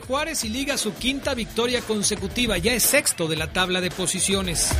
[0.00, 2.58] Juárez y liga su quinta victoria consecutiva.
[2.58, 4.70] Ya es sexto de la tabla de posiciones.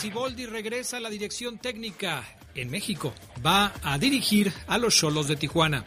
[0.00, 2.24] Siboldi regresa a la dirección técnica
[2.54, 3.12] en México.
[3.44, 5.84] Va a dirigir a los Cholos de Tijuana.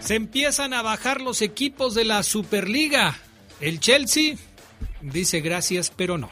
[0.00, 3.16] Se empiezan a bajar los equipos de la Superliga.
[3.60, 4.34] El Chelsea
[5.00, 6.28] dice gracias, pero no.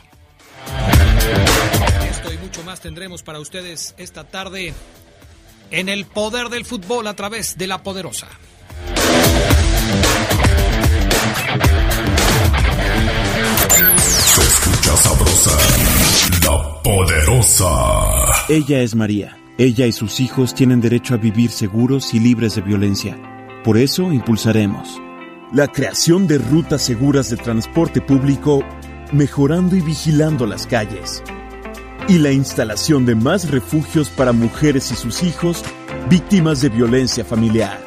[2.11, 4.75] Esto y mucho más tendremos para ustedes esta tarde
[5.71, 8.29] en el poder del fútbol a través de la poderosa.
[13.97, 15.59] Se escucha sabrosa,
[16.45, 17.69] la poderosa.
[18.49, 19.37] Ella es María.
[19.59, 23.19] Ella y sus hijos tienen derecho a vivir seguros y libres de violencia.
[23.63, 25.01] Por eso impulsaremos
[25.53, 28.65] la creación de rutas seguras de transporte público,
[29.13, 31.23] mejorando y vigilando las calles
[32.09, 35.65] y la instalación de más refugios para mujeres y sus hijos
[36.09, 37.79] víctimas de violencia familiar.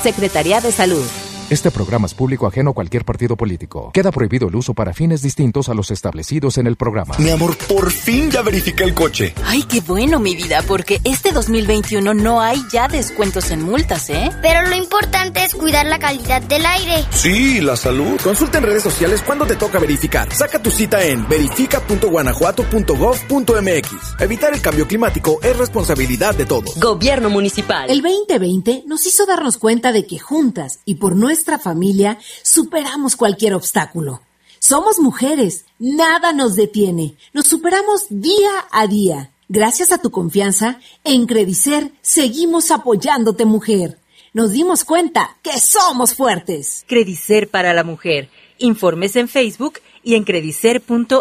[0.00, 1.04] Secretaría de Salud.
[1.50, 3.90] Este programa es público ajeno a cualquier partido político.
[3.94, 7.14] Queda prohibido el uso para fines distintos a los establecidos en el programa.
[7.16, 9.32] Mi amor, por fin ya verifiqué el coche.
[9.46, 14.30] Ay, qué bueno, mi vida, porque este 2021 no hay ya descuentos en multas, ¿eh?
[14.42, 17.06] Pero lo importante es cuidar la calidad del aire.
[17.12, 18.20] Sí, la salud.
[18.22, 20.30] Consulta en redes sociales cuando te toca verificar.
[20.30, 24.20] Saca tu cita en verifica.guanajuato.gov.mx.
[24.20, 26.78] Evitar el cambio climático es responsabilidad de todos.
[26.78, 27.88] Gobierno municipal.
[27.88, 33.14] El 2020 nos hizo darnos cuenta de que juntas y por nuestra nuestra familia superamos
[33.14, 34.22] cualquier obstáculo.
[34.58, 39.30] Somos mujeres, nada nos detiene, nos superamos día a día.
[39.48, 44.00] Gracias a tu confianza, en Credicer seguimos apoyándote mujer.
[44.32, 46.84] Nos dimos cuenta que somos fuertes.
[46.88, 48.30] Credicer para la mujer.
[48.58, 51.18] Informes en Facebook y en credicer.mx.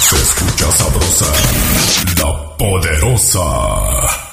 [0.00, 1.32] Se escucha sabrosa,
[2.22, 4.25] la poderosa.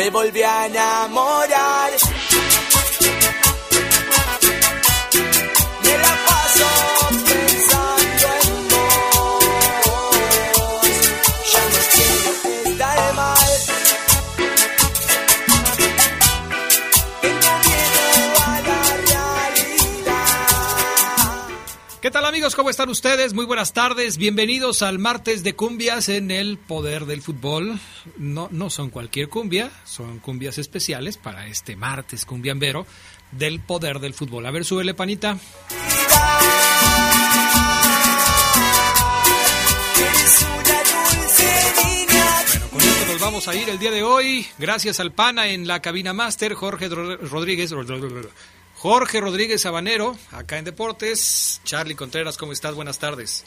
[0.00, 2.09] Me volví a enamorar.
[22.00, 22.56] ¿Qué tal amigos?
[22.56, 23.34] ¿Cómo están ustedes?
[23.34, 24.16] Muy buenas tardes.
[24.16, 27.78] Bienvenidos al martes de cumbias en el poder del fútbol.
[28.16, 32.86] No, no son cualquier cumbia, son cumbias especiales para este martes cumbiambero
[33.32, 34.46] del poder del fútbol.
[34.46, 35.36] A ver, súbele panita.
[43.20, 44.46] Vamos a ir el día de hoy.
[44.58, 47.72] Gracias al pana en la cabina máster, Jorge Rodríguez.
[48.80, 51.60] Jorge Rodríguez Sabanero, acá en Deportes.
[51.64, 52.74] Charlie Contreras, ¿cómo estás?
[52.74, 53.44] Buenas tardes.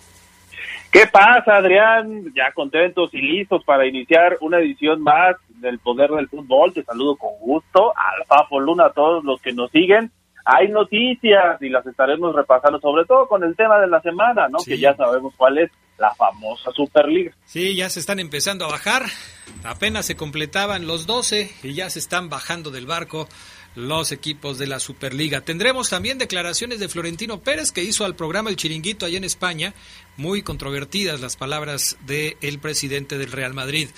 [0.92, 2.32] ¿Qué pasa, Adrián?
[2.36, 6.72] Ya contentos y listos para iniciar una edición más del Poder del Fútbol.
[6.72, 7.94] Te saludo con gusto.
[7.98, 10.12] Al Fafo Luna, a todos los que nos siguen.
[10.46, 14.60] Hay noticias y las estaremos repasando, sobre todo con el tema de la semana, ¿no?
[14.60, 14.70] Sí.
[14.70, 17.32] Que ya sabemos cuál es la famosa Superliga.
[17.46, 19.02] Sí, ya se están empezando a bajar.
[19.64, 23.28] Apenas se completaban los 12 y ya se están bajando del barco
[23.76, 25.42] los equipos de la Superliga.
[25.42, 29.74] Tendremos también declaraciones de Florentino Pérez que hizo al programa El Chiringuito allá en España.
[30.18, 33.90] Muy controvertidas las palabras del presidente del Real Madrid.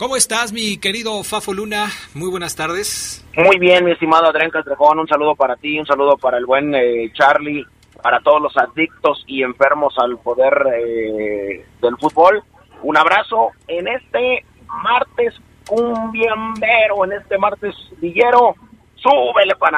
[0.00, 1.88] ¿Cómo estás, mi querido Fafo Luna?
[2.14, 3.22] Muy buenas tardes.
[3.36, 6.74] Muy bien, mi estimado Adrián Castrejón, un saludo para ti, un saludo para el buen
[6.74, 7.66] eh, Charlie,
[8.02, 12.42] para todos los adictos y enfermos al poder eh, del fútbol.
[12.82, 14.46] Un abrazo en este
[14.82, 15.34] martes
[15.66, 18.54] cumbiambero, en este martes villero.
[19.02, 19.76] Súbele ¿y cómo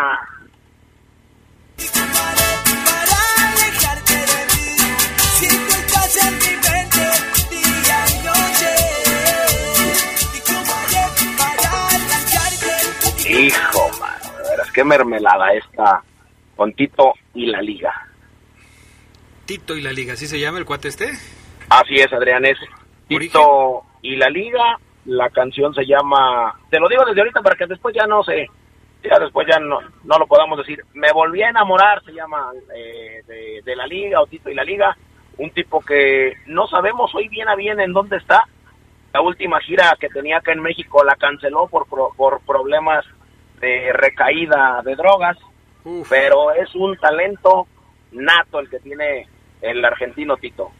[10.74, 11.04] haré
[11.38, 12.82] para arrancarte?
[14.72, 16.02] qué mermelada esta
[16.56, 17.92] con Tito y la Liga.
[19.46, 21.12] Tito y la Liga, ¿así se llama el cuate este?
[21.68, 22.58] Así es, Adrián, es
[23.08, 24.78] Tito y la Liga.
[25.04, 28.48] La canción se llama, te lo digo desde ahorita para que después ya no sé,
[29.02, 30.84] ya después ya no, no lo podamos decir.
[30.94, 34.64] Me volví a enamorar, se llama eh, de, de la Liga o Tito y la
[34.64, 34.96] Liga.
[35.38, 38.44] Un tipo que no sabemos hoy bien a bien en dónde está.
[39.12, 43.04] La última gira que tenía acá en México la canceló por, por, por problemas
[43.60, 45.36] de recaída de drogas,
[46.08, 47.66] pero es un talento
[48.12, 49.28] nato el que tiene
[49.60, 50.70] el argentino Tito.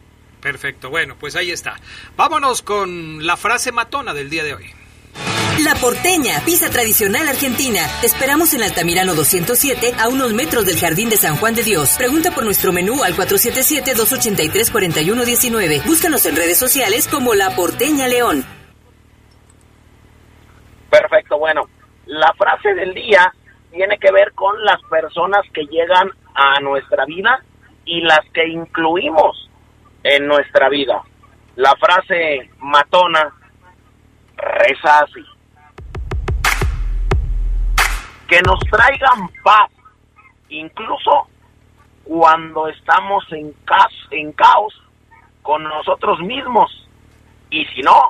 [0.41, 1.75] Perfecto, bueno, pues ahí está.
[2.17, 4.65] Vámonos con la frase matona del día de hoy.
[5.61, 7.81] La Porteña, pizza tradicional argentina.
[8.01, 11.95] Te esperamos en Altamirano 207, a unos metros del Jardín de San Juan de Dios.
[11.95, 15.85] Pregunta por nuestro menú al 477-283-4119.
[15.85, 18.43] Búscanos en redes sociales como La Porteña León.
[20.89, 21.69] Perfecto, bueno.
[22.07, 23.31] La frase del día
[23.71, 27.43] tiene que ver con las personas que llegan a nuestra vida
[27.85, 29.51] y las que incluimos
[30.03, 31.03] en nuestra vida.
[31.55, 33.31] La frase matona
[34.35, 35.23] reza así.
[38.33, 39.69] Que nos traigan paz,
[40.49, 41.27] incluso
[42.03, 43.53] cuando estamos en,
[44.09, 44.73] en caos
[45.43, 46.89] con nosotros mismos.
[47.51, 48.09] Y si no,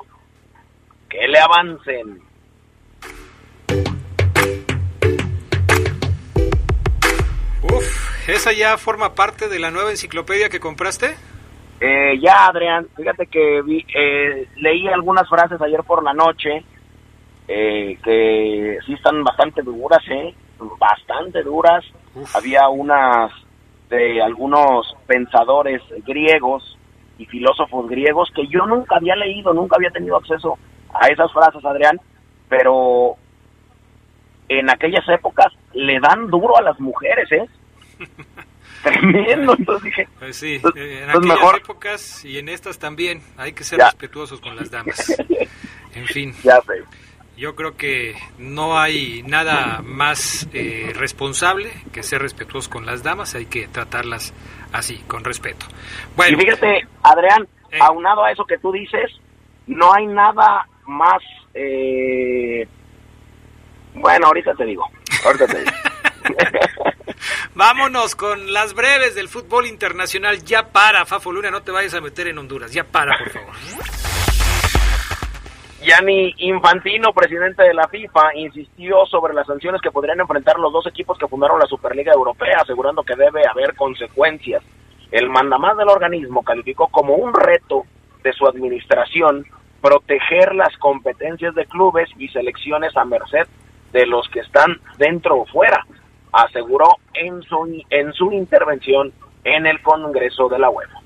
[1.10, 2.22] que le avancen.
[7.64, 11.18] Uf, ¿esa ya forma parte de la nueva enciclopedia que compraste?
[11.80, 16.64] Eh, ya, Adrián, fíjate que vi, eh, leí algunas frases ayer por la noche
[17.48, 20.34] eh, que sí están bastante duras, ¿eh?
[20.78, 21.84] Bastante duras.
[22.34, 23.32] Había unas
[23.90, 26.78] de algunos pensadores griegos
[27.18, 30.58] y filósofos griegos que yo nunca había leído, nunca había tenido acceso
[30.92, 32.00] a esas frases, Adrián,
[32.48, 33.16] pero
[34.48, 37.46] en aquellas épocas le dan duro a las mujeres, ¿eh?
[38.82, 40.08] Tremendo, entonces dije.
[40.18, 44.70] Pues sí, en aquellas épocas y en estas también hay que ser respetuosos con las
[44.70, 45.16] damas.
[45.94, 46.34] En fin.
[46.42, 46.82] Ya sé.
[47.36, 53.34] Yo creo que no hay nada más eh, responsable que ser respetuosos con las damas,
[53.34, 54.32] hay que tratarlas
[54.72, 55.66] así, con respeto.
[56.16, 57.78] Bueno, y fíjate, Adrián, eh.
[57.80, 59.10] aunado a eso que tú dices,
[59.66, 61.22] no hay nada más
[61.54, 62.68] eh,
[63.94, 64.84] bueno, ahorita te digo.
[65.24, 65.70] Ahorita te digo.
[67.54, 70.42] Vámonos con las breves del fútbol internacional.
[70.42, 72.72] Ya para, Fafo Luna, no te vayas a meter en Honduras.
[72.72, 73.54] Ya para, por favor.
[75.84, 80.86] Gianni Infantino, presidente de la FIFA, insistió sobre las sanciones que podrían enfrentar los dos
[80.86, 84.62] equipos que fundaron la Superliga Europea, asegurando que debe haber consecuencias.
[85.10, 87.84] El mandamás del organismo calificó como un reto
[88.22, 89.44] de su administración
[89.82, 93.46] proteger las competencias de clubes y selecciones a merced
[93.92, 95.84] de los que están dentro o fuera,
[96.32, 99.12] aseguró en su, en su intervención
[99.44, 101.03] en el Congreso de la UEFA.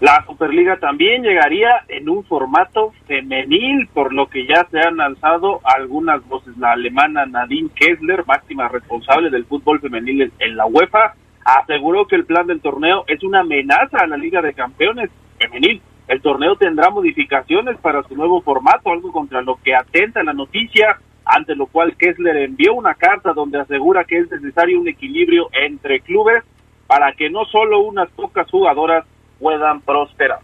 [0.00, 5.60] La Superliga también llegaría en un formato femenil, por lo que ya se han lanzado
[5.62, 6.56] algunas voces.
[6.56, 11.14] La alemana Nadine Kessler, máxima responsable del fútbol femenil en la UEFA,
[11.44, 15.82] aseguró que el plan del torneo es una amenaza a la Liga de Campeones femenil
[16.10, 20.98] el torneo tendrá modificaciones para su nuevo formato, algo contra lo que atenta la noticia,
[21.24, 26.00] ante lo cual Kessler envió una carta donde asegura que es necesario un equilibrio entre
[26.00, 26.42] clubes
[26.88, 29.06] para que no solo unas pocas jugadoras
[29.40, 30.40] puedan prosperar.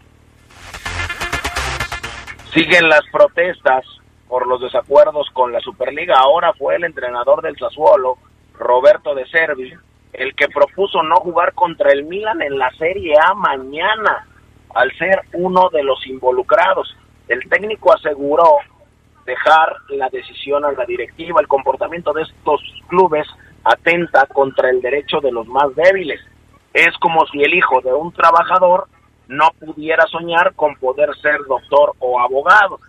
[2.53, 3.85] Siguen las protestas
[4.27, 6.15] por los desacuerdos con la Superliga.
[6.17, 8.17] Ahora fue el entrenador del Sassuolo,
[8.57, 9.73] Roberto De Servi,
[10.13, 14.27] el que propuso no jugar contra el Milan en la Serie A mañana
[14.73, 16.95] al ser uno de los involucrados.
[17.27, 18.57] El técnico aseguró
[19.25, 21.41] dejar la decisión a la directiva.
[21.41, 23.27] El comportamiento de estos clubes
[23.63, 26.19] atenta contra el derecho de los más débiles.
[26.77, 28.87] Es como si el hijo de un trabajador
[29.27, 32.79] no pudiera soñar con poder ser doctor o abogado.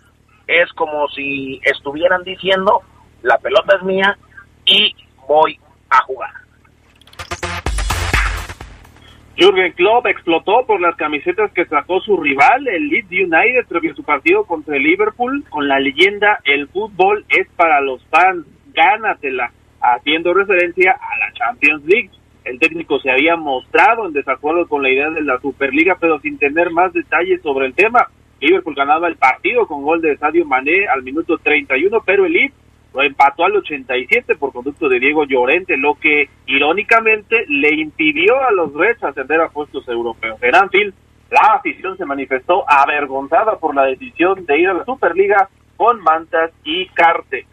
[0.45, 2.83] Es como si estuvieran diciendo,
[3.23, 4.15] la pelota es mía
[4.63, 4.95] y
[5.27, 6.29] voy a jugar.
[9.35, 14.03] Jürgen Klopp explotó por las camisetas que sacó su rival, el Leeds United, previo su
[14.03, 20.31] partido contra el Liverpool, con la leyenda El fútbol es para los fans, gánatela, haciendo
[20.35, 22.11] referencia a la Champions League.
[22.45, 26.37] El técnico se había mostrado en desacuerdo con la idea de la Superliga, pero sin
[26.37, 28.07] tener más detalles sobre el tema.
[28.39, 32.55] Liverpool ganaba el partido con gol de Sadio Mané al minuto 31, pero el Leeds
[32.93, 38.51] lo empató al 87 por conducto de Diego Llorente, lo que irónicamente le impidió a
[38.51, 40.41] los Reds ascender a puestos europeos.
[40.41, 40.93] En Anfield,
[41.29, 46.51] la afición se manifestó avergonzada por la decisión de ir a la Superliga con mantas
[46.63, 47.45] y cartel.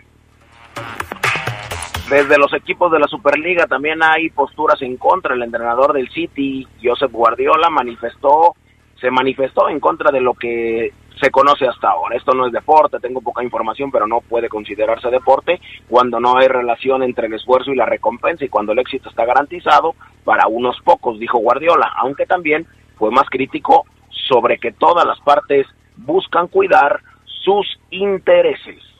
[2.08, 5.34] Desde los equipos de la Superliga también hay posturas en contra.
[5.34, 8.54] El entrenador del City, Josep Guardiola, manifestó,
[9.00, 12.16] se manifestó en contra de lo que se conoce hasta ahora.
[12.16, 16.46] Esto no es deporte, tengo poca información, pero no puede considerarse deporte cuando no hay
[16.46, 20.80] relación entre el esfuerzo y la recompensa y cuando el éxito está garantizado para unos
[20.82, 23.84] pocos, dijo Guardiola, aunque también fue más crítico
[24.28, 28.95] sobre que todas las partes buscan cuidar sus intereses.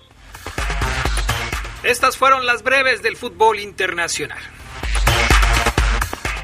[1.87, 4.43] Estas fueron las breves del fútbol internacional.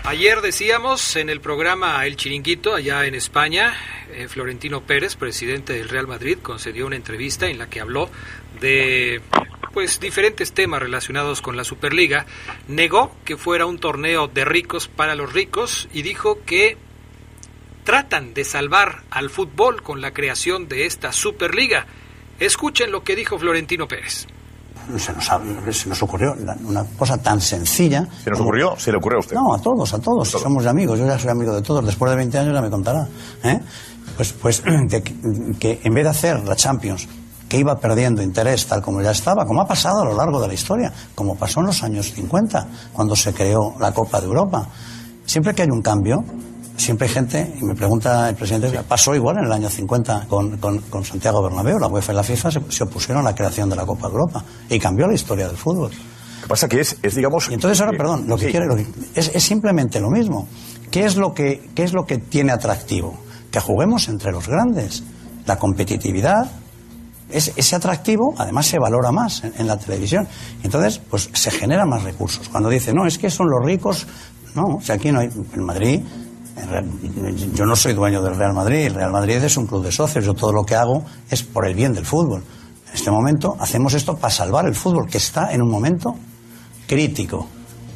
[0.04, 3.74] Ayer decíamos en el programa El Chiringuito, allá en España,
[4.12, 8.08] eh, Florentino Pérez, presidente del Real Madrid, concedió una entrevista en la que habló
[8.60, 9.20] de
[9.72, 12.24] pues diferentes temas relacionados con la Superliga.
[12.68, 16.76] Negó que fuera un torneo de ricos para los ricos y dijo que
[17.82, 21.86] tratan de salvar al fútbol con la creación de esta Superliga.
[22.38, 24.28] Escuchen lo que dijo Florentino Pérez
[24.98, 25.30] se nos,
[25.76, 26.34] se nos ocurrió
[26.64, 28.06] una cosa tan sencilla.
[28.24, 28.74] ¿Se nos ocurrió?
[28.76, 29.36] ¿Se le ocurrió a usted?
[29.36, 30.28] No, a todos, a todos.
[30.30, 31.84] Somos amigos, yo ya soy amigo de todos.
[31.84, 33.06] Después de 20 años ya me contará.
[33.44, 33.60] ¿eh?
[34.16, 35.02] Pues, pues que,
[35.58, 37.08] que en vez de hacer la Champions,
[37.48, 40.48] que iba perdiendo interés tal como ya estaba, como ha pasado a lo largo de
[40.48, 44.66] la historia, como pasó en los años 50, cuando se creó la Copa de Europa.
[45.26, 46.24] Siempre que hay un cambio,
[46.76, 50.56] siempre hay gente, y me pregunta el presidente, pasó igual en el año 50 con,
[50.58, 53.86] con, Santiago Bernabéu, la UEFA y la FIFA se, opusieron a la creación de la
[53.86, 55.90] Copa de Europa y cambió la historia del fútbol.
[55.90, 57.48] Lo que pasa que es, es digamos...
[57.50, 58.66] Y entonces ahora, perdón, lo que quiere
[59.14, 60.48] es, es, simplemente lo mismo.
[60.90, 63.16] ¿Qué es lo, que, ¿Qué es lo que tiene atractivo?
[63.50, 65.04] Que juguemos entre los grandes.
[65.46, 66.50] La competitividad,
[67.30, 70.26] es, ese atractivo además se valora más en, en, la televisión.
[70.64, 72.48] Entonces, pues se generan más recursos.
[72.48, 74.06] Cuando dice, no, es que son los ricos,
[74.54, 76.00] no, o sea, aquí no hay, en Madrid
[77.54, 80.24] yo no soy dueño del Real Madrid, el Real Madrid es un club de socios,
[80.24, 82.42] yo todo lo que hago es por el bien del fútbol.
[82.88, 86.14] En este momento hacemos esto para salvar el fútbol, que está en un momento
[86.86, 87.46] crítico.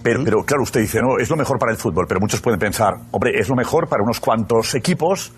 [0.03, 2.59] Pero, pero claro, usted dice, no, es lo mejor para el fútbol, pero muchos pueden
[2.59, 5.33] pensar, hombre, es lo mejor para unos cuantos equipos,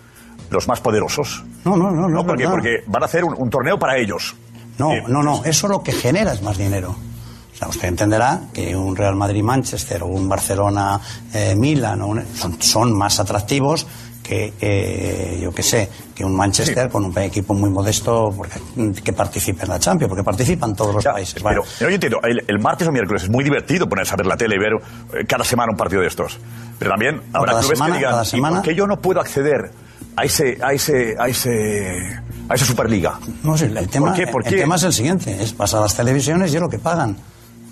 [0.49, 1.43] los más poderosos.
[1.65, 2.25] No, no, no, no.
[2.25, 4.35] porque, porque van a hacer un, torneo para ellos.
[4.77, 6.95] No, no, no, eso lo que genera es más dinero
[7.67, 12.25] usted entenderá que un Real Madrid-Manchester o un Barcelona-Milan
[12.59, 13.85] son, más atractivos
[14.23, 18.59] que, eh, yo qué sé, que un Manchester con un equipo muy modesto porque,
[19.03, 21.41] que participe en la Champions, porque participan todos los países.
[21.41, 24.55] Pero, yo entiendo, el, martes o miércoles es muy divertido ponerse a ver la tele
[24.55, 26.37] y ver eh, cada semana un partido de estos.
[26.77, 28.61] Pero también habrá clubes que digan, semana...
[28.61, 29.71] que yo no puedo acceder
[30.15, 33.19] a ese, a ese, a ese, a esa Superliga.
[33.43, 34.55] No, el, tema, ¿Por qué?
[34.55, 37.17] el tema es el siguiente, es pasar a las televisiones y es lo que pagan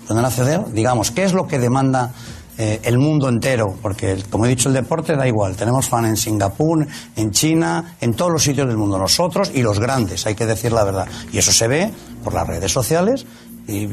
[0.08, 2.12] pueden acceder, digamos, ¿qué es lo que demanda
[2.56, 3.76] eh, el mundo entero?
[3.82, 5.54] Porque, como he dicho, el deporte da igual.
[5.54, 8.98] Tenemos fan en Singapur, en China, en todos los sitios del mundo.
[8.98, 11.06] Nosotros y los grandes, hay que decir la verdad.
[11.30, 11.92] Y eso se ve
[12.24, 13.26] por las redes sociales
[13.68, 13.86] y,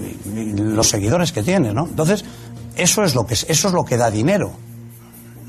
[0.56, 1.86] los seguidores que tiene, ¿no?
[1.86, 2.24] Entonces,
[2.78, 4.54] eso es lo que, eso es lo que da dinero.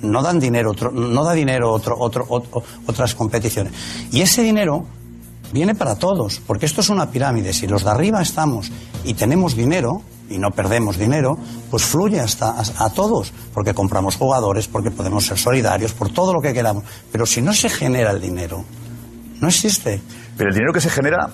[0.02, 2.26] No dan dinero, otro, no da dinero otro, otro,
[2.86, 3.72] otras competiciones.
[4.10, 4.84] Y ese dinero
[5.52, 7.52] viene para todos, porque esto es una pirámide.
[7.52, 8.70] Si los de arriba estamos
[9.04, 11.38] y tenemos dinero, y no perdemos dinero,
[11.70, 16.40] pues fluye hasta a, todos, porque compramos jugadores, porque podemos ser solidarios, por todo lo
[16.40, 16.84] que queramos.
[17.12, 18.64] Pero si no se genera el dinero,
[19.40, 20.00] no existe.
[20.36, 21.28] Pero el dinero que se genera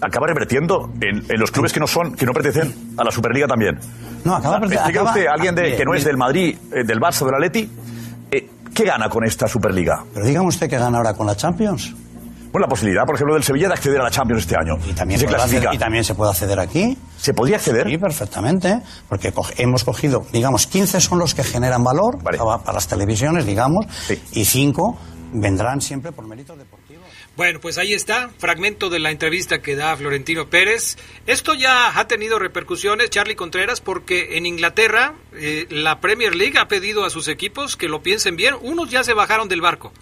[0.00, 3.78] acaba revertiendo en, los clubes que no son, que no pertenecen a la Superliga también.
[4.24, 5.04] No, acaba revertiendo.
[5.04, 7.70] usted, alguien de, que no es del Madrid, eh, del Barça, del Atleti,
[8.30, 10.04] eh, ¿qué gana con esta Superliga?
[10.12, 11.94] Pero dígame usted qué gana ahora con la Champions.
[12.54, 14.76] Bueno, la posibilidad, por ejemplo, del Sevilla de acceder a la Champions este año.
[14.88, 15.26] Y también, se,
[15.72, 16.96] y también se puede acceder aquí.
[17.18, 17.88] ¿Se podría acceder?
[17.88, 22.38] Sí, perfectamente, porque hemos cogido, digamos, 15 son los que generan valor para,
[22.72, 23.86] las televisiones, digamos,
[24.30, 24.98] y 5
[25.32, 27.02] vendrán siempre por méritos deportivos.
[27.36, 30.96] Bueno, pues ahí está, fragmento de la entrevista que da Florentino Pérez.
[31.26, 36.68] Esto ya ha tenido repercusiones, Charlie Contreras, porque en Inglaterra eh, la Premier League ha
[36.68, 38.54] pedido a sus equipos que lo piensen bien.
[38.62, 39.92] Unos ya se bajaron del barco.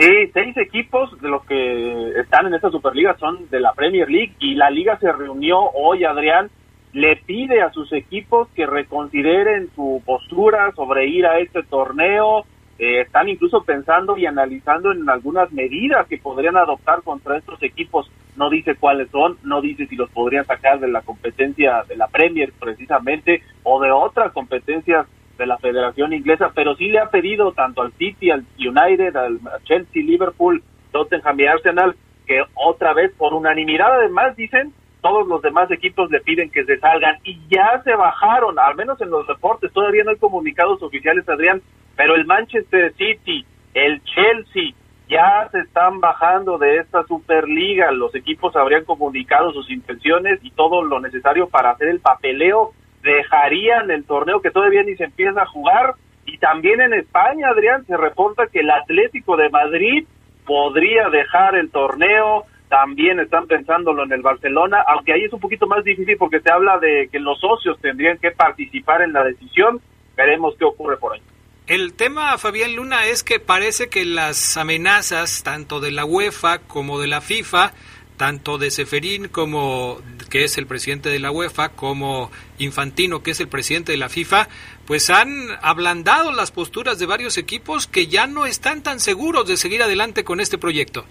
[0.00, 4.32] Sí, seis equipos de los que están en esta Superliga son de la Premier League
[4.38, 6.48] y la liga se reunió hoy, Adrián,
[6.94, 12.46] le pide a sus equipos que reconsideren su postura sobre ir a este torneo.
[12.78, 18.10] Eh, están incluso pensando y analizando en algunas medidas que podrían adoptar contra estos equipos.
[18.36, 22.08] No dice cuáles son, no dice si los podrían sacar de la competencia de la
[22.08, 25.06] Premier precisamente o de otras competencias
[25.40, 29.40] de la Federación Inglesa, pero sí le ha pedido tanto al City, al United, al
[29.64, 35.70] Chelsea, Liverpool, Tottenham y Arsenal que otra vez por unanimidad además dicen todos los demás
[35.70, 37.16] equipos le piden que se salgan.
[37.24, 41.62] Y ya se bajaron, al menos en los reportes, todavía no hay comunicados oficiales, Adrián,
[41.96, 43.44] pero el Manchester City,
[43.74, 44.74] el Chelsea
[45.08, 50.84] ya se están bajando de esta Superliga, los equipos habrían comunicado sus intenciones y todo
[50.84, 55.46] lo necesario para hacer el papeleo, dejarían el torneo que todavía ni se empieza a
[55.46, 55.94] jugar.
[56.26, 60.06] Y también en España, Adrián, se reporta que el Atlético de Madrid
[60.44, 65.66] podría dejar el torneo, también están pensándolo en el Barcelona, aunque ahí es un poquito
[65.66, 69.80] más difícil porque se habla de que los socios tendrían que participar en la decisión,
[70.16, 71.22] veremos qué ocurre por ahí.
[71.66, 77.00] El tema, Fabián Luna, es que parece que las amenazas, tanto de la UEFA como
[77.00, 77.72] de la FIFA,
[78.16, 80.00] tanto de Seferín como
[80.30, 84.08] que es el presidente de la UEFA, como Infantino, que es el presidente de la
[84.08, 84.48] FIFA,
[84.86, 85.28] pues han
[85.60, 90.24] ablandado las posturas de varios equipos que ya no están tan seguros de seguir adelante
[90.24, 91.04] con este proyecto.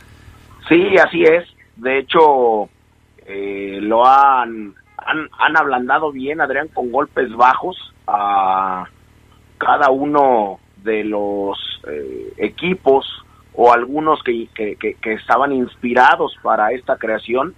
[0.68, 1.46] Sí, así es.
[1.76, 2.70] De hecho,
[3.26, 8.86] eh, lo han, han, ablandado bien, Adrián, con golpes bajos a
[9.58, 11.58] cada uno de los
[11.88, 13.06] eh, equipos
[13.54, 14.48] o algunos que,
[15.04, 17.54] estaban inspirados para esta creación,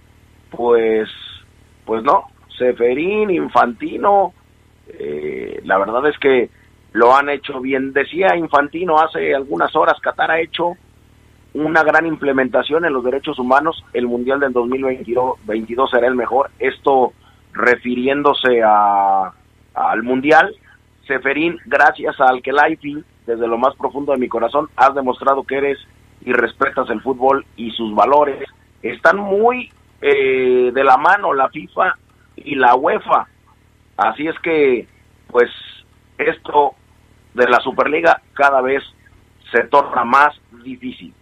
[0.50, 1.08] pues,
[1.84, 2.24] pues no,
[2.56, 4.32] Seferín, Infantino,
[4.88, 6.50] eh, la verdad es que
[6.92, 7.92] lo han hecho bien.
[7.92, 10.76] Decía Infantino hace algunas horas, Qatar ha hecho
[11.54, 17.12] una gran implementación en los derechos humanos, el Mundial del 2022 será el mejor, esto
[17.52, 19.32] refiriéndose a,
[19.74, 20.54] al Mundial,
[21.06, 25.58] Seferín, gracias al que Kelaifi, desde lo más profundo de mi corazón, has demostrado que
[25.58, 25.78] eres
[26.24, 28.48] y respetas el fútbol y sus valores.
[28.82, 29.70] Están muy
[30.02, 31.96] eh, de la mano la FIFA
[32.36, 33.28] y la UEFA.
[33.96, 34.86] Así es que,
[35.28, 35.48] pues,
[36.18, 36.74] esto
[37.34, 38.82] de la Superliga cada vez
[39.52, 41.14] se torna más difícil.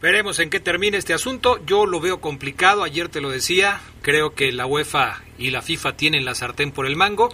[0.00, 1.58] Veremos en qué termina este asunto.
[1.64, 3.80] Yo lo veo complicado, ayer te lo decía.
[4.02, 7.30] Creo que la UEFA y la FIFA tienen la sartén por el mango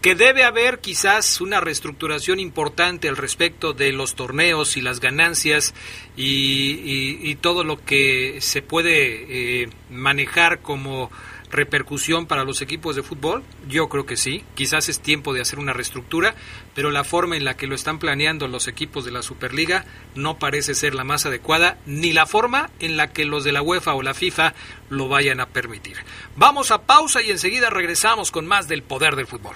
[0.00, 5.74] que debe haber quizás una reestructuración importante al respecto de los torneos y las ganancias
[6.16, 11.10] y, todo lo que se puede eh, manejar como
[11.50, 13.42] repercusión para los equipos de fútbol?
[13.68, 14.44] Yo creo que sí.
[14.54, 16.34] Quizás es tiempo de hacer una reestructura,
[16.74, 19.84] pero la forma en la que lo están planeando los equipos de la Superliga
[20.14, 23.62] no parece ser la más adecuada, ni la forma en la que los de la
[23.62, 24.54] UEFA o la FIFA
[24.88, 25.96] lo vayan a permitir.
[26.36, 29.54] Vamos a pausa y enseguida regresamos con más del poder del fútbol.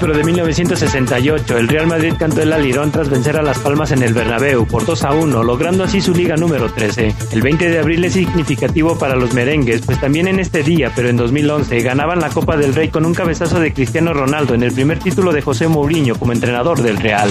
[0.00, 4.02] Pero de 1968, el Real Madrid cantó el alirón tras vencer a Las Palmas en
[4.02, 7.14] el Bernabéu por 2 a 1, logrando así su liga número 13.
[7.32, 11.08] El 20 de abril es significativo para los merengues, pues también en este día, pero
[11.08, 14.72] en 2011, ganaban la Copa del Rey con un cabezazo de Cristiano Ronaldo en el
[14.72, 17.30] primer título de José Mourinho como entrenador del Real.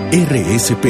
[0.13, 0.87] RSP,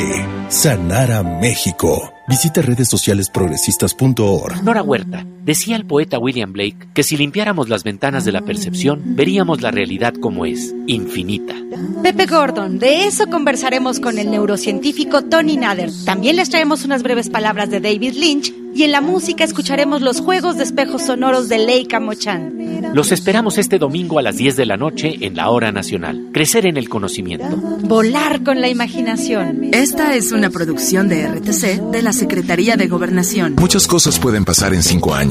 [0.49, 2.12] sanar a México.
[2.27, 4.63] Visita redes sociales progresistas.org.
[4.63, 9.01] Nora Huerta, decía el poeta William Blake que si limpiáramos las ventanas de la percepción,
[9.15, 11.56] veríamos la realidad como es, infinita.
[12.04, 15.91] Pepe Gordon, de eso conversaremos con el neurocientífico Tony Nader.
[16.06, 20.21] También les traemos unas breves palabras de David Lynch y en la música escucharemos los
[20.21, 22.93] juegos de espejos sonoros de Leica Mochan.
[22.93, 26.30] Los esperamos este domingo a las 10 de la noche en la Hora Nacional.
[26.34, 27.58] Crecer en el conocimiento.
[27.84, 29.69] Volar con la imaginación.
[29.73, 33.56] Esta es una producción de RTC de la Secretaría de Gobernación.
[33.60, 35.31] Muchas cosas pueden pasar en cinco años,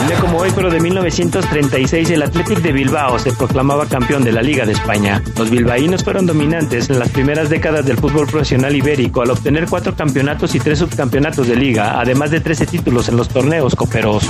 [0.00, 4.32] Un día como hoy, pero de 1936, el Athletic de Bilbao se proclamaba campeón de
[4.32, 5.22] la Liga de España.
[5.36, 9.94] Los bilbaínos fueron dominantes en las primeras décadas del fútbol profesional ibérico al obtener cuatro
[9.94, 14.24] campeonatos y tres subcampeonatos de liga, además de 13 títulos en los torneos coperos.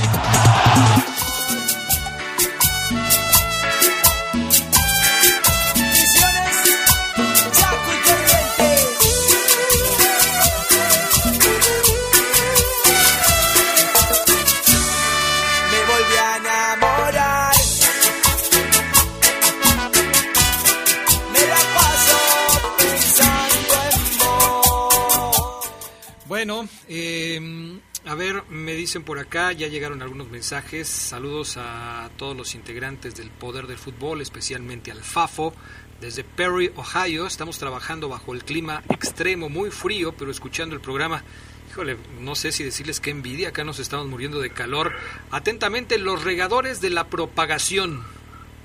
[28.88, 30.88] Dicen por acá, ya llegaron algunos mensajes.
[30.88, 35.53] Saludos a todos los integrantes del Poder del Fútbol, especialmente al FAFO.
[36.01, 41.22] Desde Perry, Ohio, estamos trabajando bajo el clima extremo, muy frío, pero escuchando el programa.
[41.70, 44.94] Híjole, no sé si decirles qué envidia, acá nos estamos muriendo de calor.
[45.31, 48.03] Atentamente, los regadores de la propagación.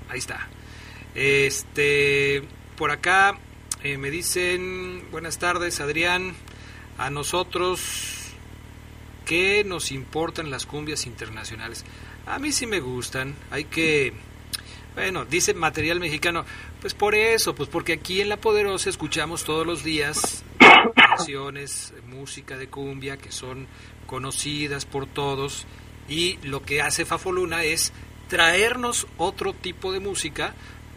[0.08, 0.48] Ahí está.
[1.14, 2.44] Este,
[2.78, 3.38] por acá
[3.82, 6.34] eh, me dicen, buenas tardes, Adrián.
[6.96, 8.23] A nosotros,
[9.24, 11.84] ¿qué nos importan las cumbias internacionales?
[12.26, 14.12] A mí sí me gustan, hay que...
[14.94, 16.44] Bueno, dice material mexicano,
[16.80, 20.44] pues por eso, pues porque aquí en La Poderosa escuchamos todos los días
[20.94, 23.66] canciones, música de cumbia que son
[24.06, 25.66] conocidas por todos
[26.08, 27.92] y lo que hace Fafoluna es
[28.28, 30.54] traernos otro tipo de música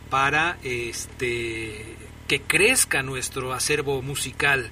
[0.09, 1.95] para este
[2.27, 4.69] que crezca nuestro acervo musical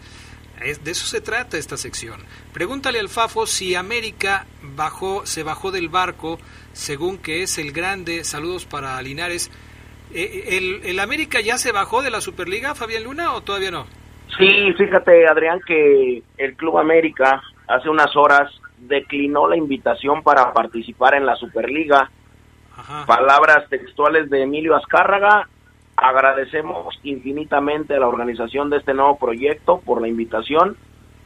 [0.60, 2.22] de eso se trata esta sección.
[2.54, 6.40] Pregúntale al Fafo si América bajó, se bajó del barco,
[6.74, 8.24] según que es el grande.
[8.24, 9.52] Saludos para Linares.
[10.14, 13.86] Eh, ¿El, ¿El América ya se bajó de la Superliga, Fabián Luna, o todavía no?
[14.38, 21.16] Sí, fíjate, Adrián, que el Club América hace unas horas declinó la invitación para participar
[21.16, 22.10] en la Superliga.
[23.08, 25.48] Palabras textuales de Emilio Azcárraga,
[25.98, 30.76] Agradecemos infinitamente a la organización de este nuevo proyecto por la invitación,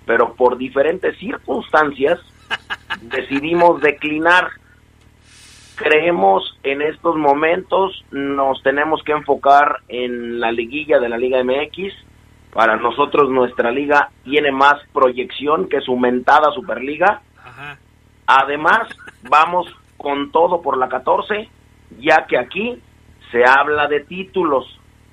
[0.06, 2.20] pero por diferentes circunstancias
[3.02, 4.50] decidimos declinar.
[5.76, 11.94] Creemos en estos momentos nos tenemos que enfocar en la liguilla de la Liga MX.
[12.54, 17.22] Para nosotros nuestra liga tiene más proyección que su mentada Superliga.
[18.28, 18.90] Además,
[19.30, 21.50] vamos con todo por la 14,
[22.00, 22.82] ya que aquí
[23.32, 24.66] se habla de títulos.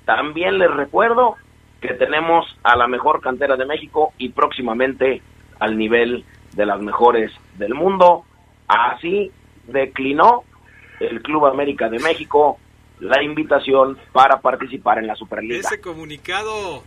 [0.05, 1.35] También les recuerdo
[1.81, 5.21] que tenemos a la mejor cantera de México y próximamente
[5.59, 8.23] al nivel de las mejores del mundo.
[8.67, 9.31] Así
[9.67, 10.43] declinó
[10.99, 12.57] el Club América de México
[12.99, 15.59] la invitación para participar en la Superliga.
[15.59, 16.83] Ese comunicado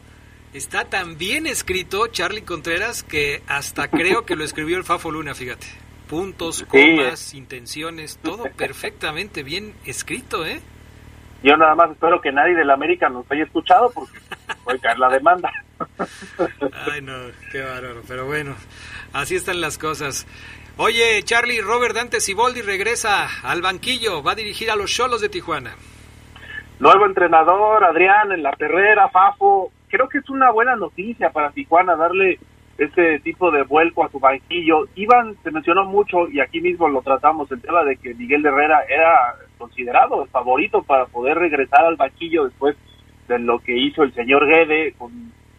[0.53, 5.35] está tan bien escrito, Charlie Contreras, que hasta creo que lo escribió el Fafo Luna,
[5.35, 5.67] fíjate.
[6.09, 10.61] Puntos, comas, intenciones, todo perfectamente bien escrito, ¿eh?
[11.43, 14.19] Yo nada más espero que nadie de la América nos haya escuchado porque
[14.65, 15.51] puede caer la demanda.
[16.93, 17.15] Ay, no,
[17.51, 18.03] qué bárbaro.
[18.07, 18.55] Pero bueno,
[19.13, 20.27] así están las cosas.
[20.77, 25.29] Oye, Charlie, Robert Dante Siboldi regresa al banquillo, va a dirigir a los Cholos de
[25.29, 25.75] Tijuana.
[26.79, 29.71] Nuevo entrenador, Adrián, en la perrera, Fafo.
[29.89, 32.39] Creo que es una buena noticia para Tijuana darle
[32.79, 34.89] este tipo de vuelco a su banquillo.
[34.95, 38.83] Iván se mencionó mucho y aquí mismo lo tratamos, el tema de que Miguel Herrera
[38.89, 42.77] era considerado el favorito para poder regresar al banquillo después
[43.29, 45.13] de lo que hizo el señor Guede con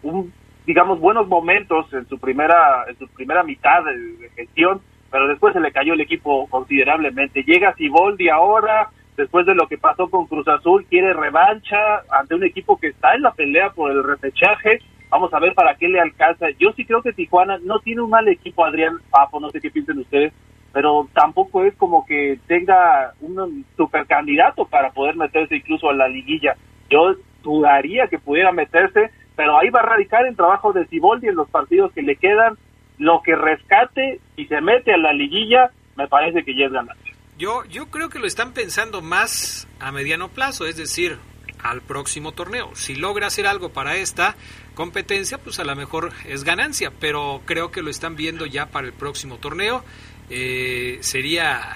[0.04, 0.34] un
[0.66, 5.60] digamos buenos momentos en su primera en su primera mitad de, gestión pero después se
[5.60, 7.44] le cayó el equipo considerablemente.
[7.44, 11.78] Llega Siboldi ahora después de lo que pasó con Cruz Azul quiere revancha
[12.10, 14.80] ante un equipo que está en la pelea por el repechaje.
[15.10, 16.50] Vamos a ver para qué le alcanza.
[16.58, 19.70] Yo sí creo que Tijuana no tiene un mal equipo, Adrián Papo, no sé qué
[19.70, 20.32] piensen ustedes,
[20.74, 26.08] pero tampoco es como que tenga un super candidato para poder meterse incluso a la
[26.08, 26.56] liguilla.
[26.90, 31.36] Yo dudaría que pudiera meterse, pero ahí va a radicar el trabajo de Ciboldi en
[31.36, 32.58] los partidos que le quedan.
[32.98, 37.14] Lo que rescate y se mete a la liguilla, me parece que ya es ganancia.
[37.38, 41.18] Yo, yo creo que lo están pensando más a mediano plazo, es decir,
[41.64, 42.72] al próximo torneo.
[42.76, 44.36] Si logra hacer algo para esta
[44.76, 48.88] competencia, pues a lo mejor es ganancia, pero creo que lo están viendo ya para
[48.88, 49.84] el próximo torneo.
[50.34, 51.76] Eh, sería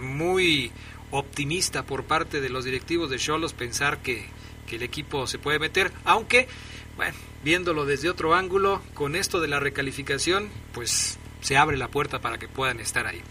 [0.00, 0.70] muy
[1.10, 4.26] optimista por parte de los directivos de Cholos pensar que,
[4.68, 6.46] que el equipo se puede meter, aunque,
[6.96, 12.20] bueno, viéndolo desde otro ángulo, con esto de la recalificación, pues se abre la puerta
[12.20, 13.22] para que puedan estar ahí.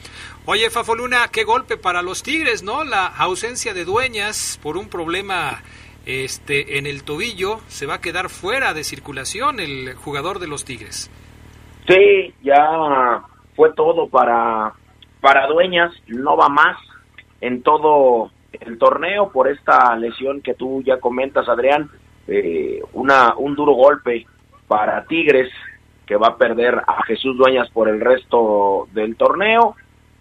[0.46, 2.84] Oye, Fafoluna, qué golpe para los Tigres, ¿no?
[2.84, 5.64] La ausencia de dueñas por un problema
[6.06, 10.66] este, en el tobillo, se va a quedar fuera de circulación el jugador de los
[10.66, 11.10] Tigres.
[11.88, 13.24] Sí, ya
[13.58, 14.72] fue todo para,
[15.20, 16.78] para Dueñas, no va más
[17.42, 21.90] en todo el torneo por esta lesión que tú ya comentas, Adrián,
[22.28, 24.28] eh, una, un duro golpe
[24.68, 25.50] para Tigres
[26.06, 29.76] que va a perder a Jesús Dueñas por el resto del torneo.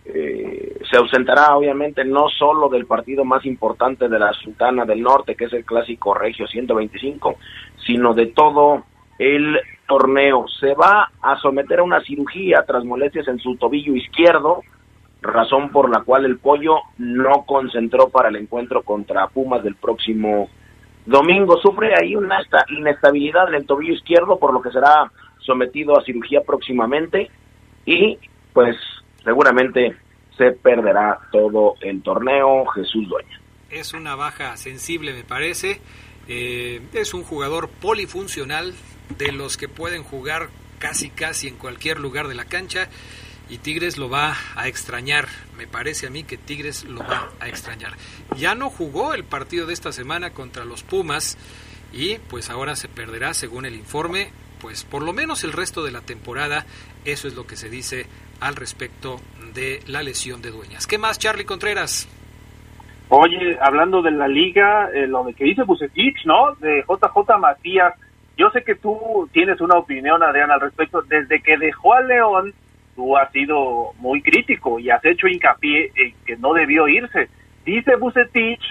[0.06, 5.34] Eh, se ausentará obviamente no solo del partido más importante de la Sultana del Norte,
[5.34, 7.36] que es el clásico Regio 125,
[7.84, 8.84] sino de todo
[9.18, 10.46] el torneo.
[10.60, 14.62] Se va a someter a una cirugía tras molestias en su tobillo izquierdo,
[15.22, 20.48] razón por la cual el pollo no concentró para el encuentro contra Pumas del próximo
[21.04, 21.58] domingo.
[21.60, 26.40] Sufre ahí una inestabilidad en el tobillo izquierdo, por lo que será sometido a cirugía
[26.40, 27.30] próximamente
[27.84, 28.18] y
[28.52, 28.76] pues
[29.22, 29.96] seguramente
[30.36, 33.40] se perderá todo el torneo Jesús Dueña.
[33.70, 35.80] Es una baja sensible me parece,
[36.28, 38.74] eh, es un jugador polifuncional
[39.18, 42.88] de los que pueden jugar casi casi en cualquier lugar de la cancha
[43.48, 45.26] y Tigres lo va a extrañar.
[45.56, 47.92] Me parece a mí que Tigres lo va a extrañar.
[48.36, 51.38] Ya no jugó el partido de esta semana contra los Pumas
[51.92, 55.92] y pues ahora se perderá según el informe, pues por lo menos el resto de
[55.92, 56.66] la temporada.
[57.04, 58.06] Eso es lo que se dice
[58.40, 59.20] al respecto
[59.54, 60.86] de la lesión de Dueñas.
[60.86, 62.08] ¿Qué más, Charlie Contreras?
[63.08, 66.56] Oye, hablando de la liga, eh, lo de que dice Bucetich, ¿no?
[66.56, 67.94] De JJ Matías.
[68.36, 71.02] Yo sé que tú tienes una opinión, Adrián, al respecto.
[71.02, 72.52] Desde que dejó a León,
[72.94, 77.28] tú has sido muy crítico y has hecho hincapié en que no debió irse.
[77.64, 78.62] Dice Bucetich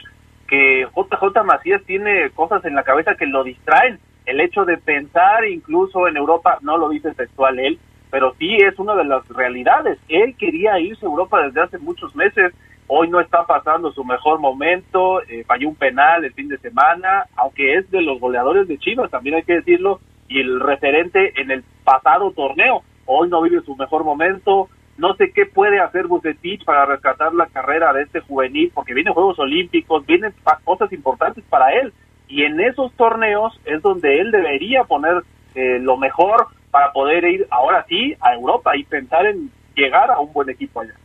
[0.48, 4.00] que JJ Macías tiene cosas en la cabeza que lo distraen.
[4.26, 7.80] El hecho de pensar incluso en Europa, no lo dice textual él,
[8.12, 10.00] pero sí es una de las realidades.
[10.08, 12.54] Él quería irse a Europa desde hace muchos meses,
[12.88, 17.26] hoy no está pasando su mejor momento, eh, falló un penal el fin de semana,
[17.36, 21.52] aunque es de los goleadores de Chivas, también hay que decirlo, y el referente en
[21.52, 24.70] el pasado torneo hoy no vive su mejor momento.
[24.98, 29.14] No sé qué puede hacer Bucetich para rescatar la carrera de este juvenil, porque vienen
[29.14, 31.94] Juegos Olímpicos, vienen cosas importantes para él.
[32.28, 35.22] Y en esos torneos es donde él debería poner
[35.54, 40.20] eh, lo mejor para poder ir ahora sí a Europa y pensar en llegar a
[40.20, 40.96] un buen equipo allá.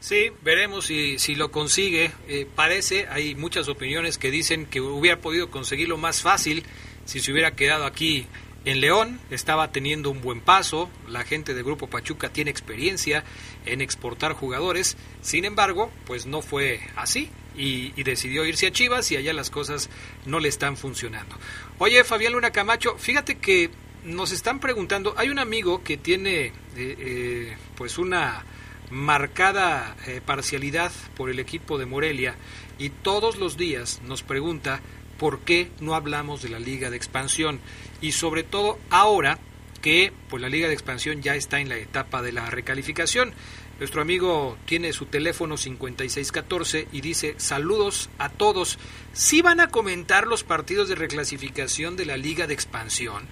[0.00, 2.12] Sí, veremos si, si lo consigue.
[2.28, 6.64] Eh, parece, hay muchas opiniones que dicen que hubiera podido conseguirlo más fácil
[7.04, 8.26] si se hubiera quedado aquí
[8.64, 13.24] en León estaba teniendo un buen paso, la gente de Grupo Pachuca tiene experiencia
[13.64, 19.16] en exportar jugadores, sin embargo, pues no fue así y, decidió irse a Chivas y
[19.16, 19.88] allá las cosas
[20.26, 21.36] no le están funcionando.
[21.78, 23.70] Oye, Fabián Luna Camacho, fíjate que
[24.04, 28.44] nos están preguntando, hay un amigo que tiene eh, eh, pues una
[28.90, 32.36] marcada eh, parcialidad por el equipo de Morelia
[32.78, 34.80] y todos los días nos pregunta
[35.18, 37.60] por qué no hablamos de la liga de expansión
[38.00, 39.38] y sobre todo ahora
[39.82, 43.32] que pues la liga de expansión ya está en la etapa de la recalificación.
[43.78, 48.78] Nuestro amigo tiene su teléfono 5614 y dice saludos a todos.
[49.12, 53.26] ¿Sí van a comentar los partidos de reclasificación de la liga de expansión?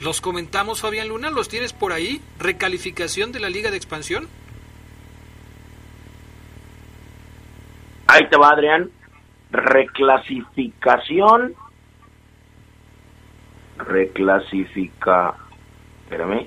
[0.00, 1.30] ¿Los comentamos, Fabián Luna?
[1.30, 2.22] ¿Los tienes por ahí?
[2.38, 4.28] ¿Recalificación de la liga de expansión?
[8.10, 8.90] Ahí te va, Adrián
[9.50, 11.54] reclasificación,
[13.78, 15.34] reclasifica,
[16.04, 16.46] espérame.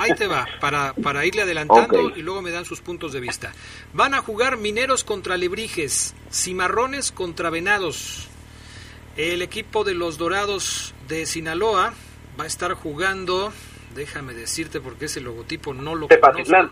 [0.00, 3.52] Ahí te va, para, para irle adelantando y luego me dan sus puntos de vista.
[3.92, 8.28] Van a jugar mineros contra lebrijes, cimarrones contra venados.
[9.16, 11.92] El equipo de los Dorados de Sinaloa
[12.38, 13.52] va a estar jugando,
[13.94, 16.70] déjame decirte porque ese logotipo no lo Tepatitlán.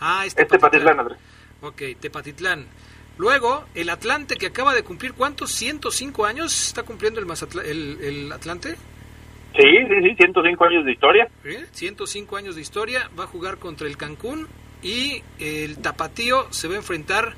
[0.00, 1.16] Ah, es Tepatitlán.
[1.60, 2.66] Ok, Tepatitlán.
[3.16, 5.50] Luego, el Atlante que acaba de cumplir, ¿cuántos?
[5.60, 8.74] ¿105 años está cumpliendo el, el, Atlante?
[9.56, 11.28] Sí, sí, sí, 105 años de historia.
[11.72, 14.48] 105 años de historia, va a jugar contra el Cancún
[14.82, 17.34] y el Tapatío se va a enfrentar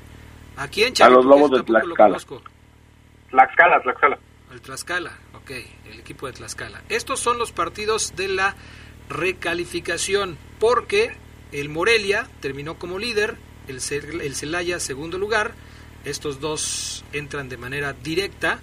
[0.57, 2.17] aquí en A los Lobos de Tlaxcala.
[3.29, 4.17] Tlaxcala, Tlaxcala.
[4.51, 5.51] El Tlaxcala, ok,
[5.91, 6.81] el equipo de Tlaxcala.
[6.89, 8.55] Estos son los partidos de la
[9.09, 11.11] recalificación, porque
[11.51, 13.35] el Morelia terminó como líder,
[13.67, 13.75] el,
[14.21, 15.53] el Celaya segundo lugar,
[16.09, 18.59] estos dos entran de manera directa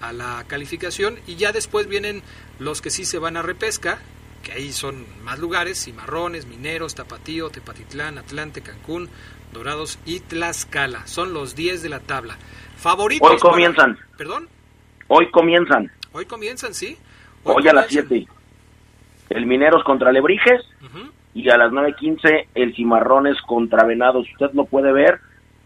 [0.00, 2.22] a la calificación y ya después vienen
[2.58, 3.98] los que sí se van a repesca,
[4.42, 9.08] que ahí son más lugares, Cimarrones, Mineros, Tapatío, Tepatitlán, Atlante, Cancún,
[9.52, 11.06] Dorados y Tlaxcala.
[11.06, 12.36] Son los 10 de la tabla.
[12.76, 13.30] Favoritos.
[13.30, 13.98] Hoy comienzan.
[14.16, 14.48] ¿Perdón?
[15.08, 15.90] Hoy comienzan.
[16.12, 16.98] Hoy comienzan, sí.
[17.44, 18.26] Hoy, a las 7.
[19.30, 20.60] El Mineros contra Lebrijes
[21.34, 24.26] y a las 9.15 el Cimarrones contra Venados.
[24.32, 25.20] Usted lo puede ver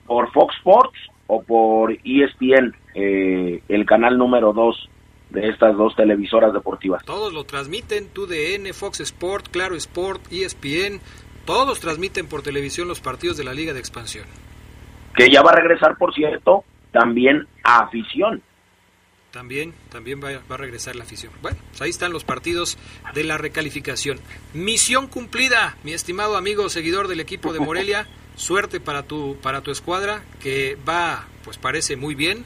[0.07, 4.89] por Fox Sports o por ESPN, eh, el canal número 2
[5.31, 7.05] de estas dos televisoras deportivas.
[7.05, 11.01] Todos lo transmiten, TUDN, Fox Sport, Claro Sport, ESPN,
[11.45, 14.25] todos transmiten por televisión los partidos de la Liga de Expansión.
[15.15, 18.43] Que ya va a regresar, por cierto, también a afición.
[19.31, 21.31] También, también va, va, a regresar la afición.
[21.43, 22.79] Bueno, pues ahí están los partidos
[23.13, 24.19] de la recalificación.
[24.55, 28.07] Misión cumplida, mi estimado amigo seguidor del equipo de Morelia.
[28.39, 32.45] Suerte para tu, para tu escuadra, que va, pues parece muy bien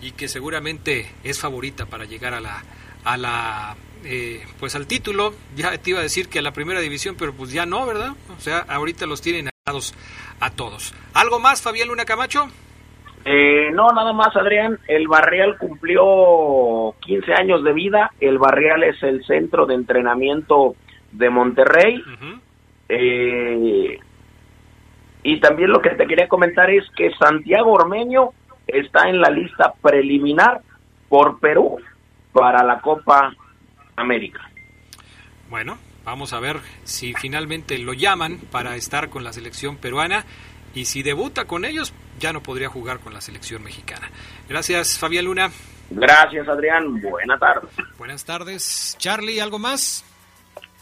[0.00, 2.62] y que seguramente es favorita para llegar a la,
[3.04, 5.34] a la eh, pues al título.
[5.54, 8.12] Ya te iba a decir que a la primera división, pero pues ya no, ¿verdad?
[8.36, 9.48] O sea, ahorita los tienen
[10.40, 10.94] a todos.
[11.14, 12.48] ¿Algo más, Fabián Luna Camacho?
[13.24, 14.78] Eh, no, nada más, Adrián.
[14.88, 18.10] El Barrial cumplió 15 años de vida.
[18.20, 20.74] El Barrial es el centro de entrenamiento
[21.12, 22.02] de Monterrey.
[22.88, 23.98] eh,
[25.22, 28.30] y también lo que te quería comentar es que Santiago Ormeño
[28.66, 30.62] está en la lista preliminar
[31.08, 31.78] por Perú
[32.32, 33.34] para la Copa
[33.96, 34.40] América.
[35.50, 40.24] Bueno, vamos a ver si finalmente lo llaman para estar con la selección peruana
[40.74, 44.10] y si debuta con ellos ya no podría jugar con la selección mexicana.
[44.48, 45.50] Gracias, Fabián Luna.
[45.90, 47.00] Gracias, Adrián.
[47.00, 47.70] Buenas tardes.
[47.98, 48.96] Buenas tardes.
[48.98, 50.04] Charlie, ¿algo más?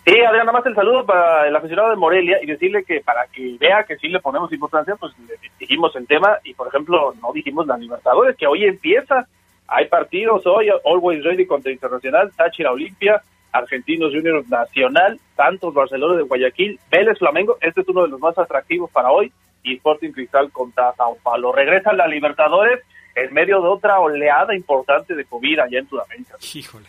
[0.05, 3.27] Sí, Adrián, nada más el saludo para el aficionado de Morelia y decirle que para
[3.27, 7.15] que vea que sí le ponemos importancia, pues le dijimos el tema y, por ejemplo,
[7.21, 9.27] no dijimos la Libertadores, que hoy empieza.
[9.69, 16.23] Hay partidos hoy, Always Ready contra Internacional, Táchira Olimpia, Argentinos Juniors Nacional, Santos Barcelona de
[16.23, 19.31] Guayaquil, Vélez Flamengo, este es uno de los más atractivos para hoy,
[19.63, 21.53] y Sporting Cristal contra Sao Paulo.
[21.53, 22.81] Regresa la Libertadores
[23.15, 26.37] en medio de otra oleada importante de COVID allá en Sudamérica.
[26.55, 26.87] Híjole.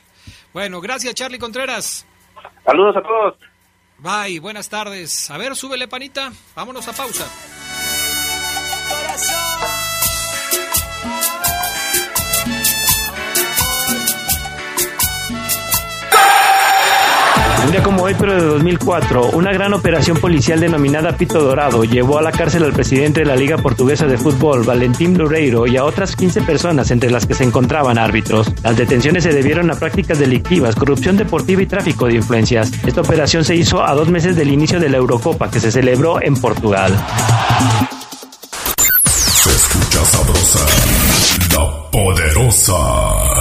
[0.54, 2.06] Bueno, gracias Charlie Contreras.
[2.66, 3.36] Saludos a todos.
[3.98, 5.30] Bye, buenas tardes.
[5.30, 6.32] A ver, súbele panita.
[6.56, 7.26] Vámonos a pausa.
[18.12, 22.64] Hoy, pero de 2004, una gran operación policial denominada Pito Dorado llevó a la cárcel
[22.64, 26.92] al presidente de la Liga Portuguesa de Fútbol, Valentín Loureiro, y a otras 15 personas,
[26.92, 28.52] entre las que se encontraban árbitros.
[28.64, 32.72] Las detenciones se debieron a prácticas delictivas, corrupción deportiva y tráfico de influencias.
[32.86, 36.22] Esta operación se hizo a dos meses del inicio de la Eurocopa, que se celebró
[36.22, 36.94] en Portugal.
[39.06, 40.66] Se escucha sabrosa,
[41.56, 43.41] la poderosa.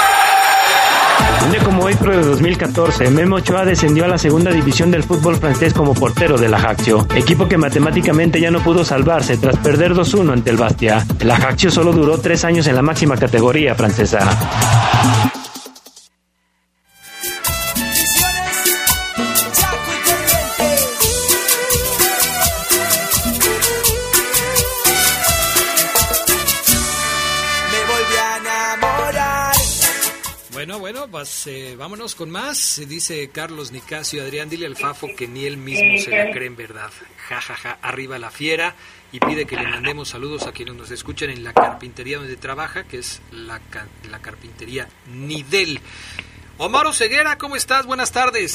[1.43, 5.35] Un como hoy, pero de 2014, Memo Ochoa descendió a la segunda división del fútbol
[5.37, 10.33] francés como portero del Ajaccio, equipo que matemáticamente ya no pudo salvarse tras perder 2-1
[10.33, 11.05] ante el Bastia.
[11.19, 15.40] El Ajaccio solo duró tres años en la máxima categoría francesa.
[31.21, 32.81] Eh, vámonos con más.
[32.87, 36.55] Dice Carlos Nicasio, Adrián, dile al Fafo que ni él mismo se la cree en
[36.55, 36.89] verdad.
[37.29, 38.73] Ja, ja, ja, arriba la fiera.
[39.11, 42.85] Y pide que le mandemos saludos a quienes nos escuchan en la carpintería donde trabaja,
[42.85, 43.59] que es la,
[44.09, 45.79] la carpintería Nidel.
[46.57, 47.85] Omar Ceguera, ¿cómo estás?
[47.85, 48.53] Buenas tardes.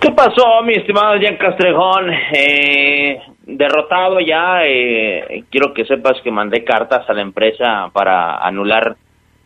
[0.00, 2.10] ¿Qué pasó, mi estimado Jan Castrejón?
[2.32, 8.96] Eh, derrotado ya, eh, quiero que sepas que mandé cartas a la empresa para anular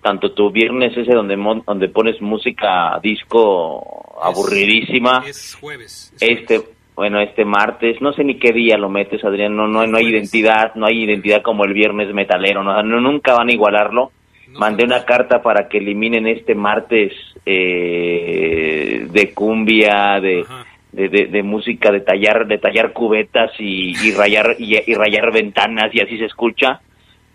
[0.02, 5.22] tanto tu viernes ese donde mon- donde pones música disco aburridísima.
[5.26, 6.12] Es jueves.
[6.20, 6.60] Este,
[6.96, 10.06] bueno, este martes, no sé ni qué día lo metes, Adrián, no, no, no hay
[10.08, 14.10] identidad, no hay identidad como el viernes metalero, no, no- nunca van a igualarlo.
[14.48, 17.12] Mandé una carta para que eliminen este martes
[17.46, 20.44] eh, de cumbia, de,
[20.92, 25.32] de, de- de música, de tallar, de tallar cubetas y, y rayar y, y rayar
[25.32, 26.80] ventanas y así se escucha.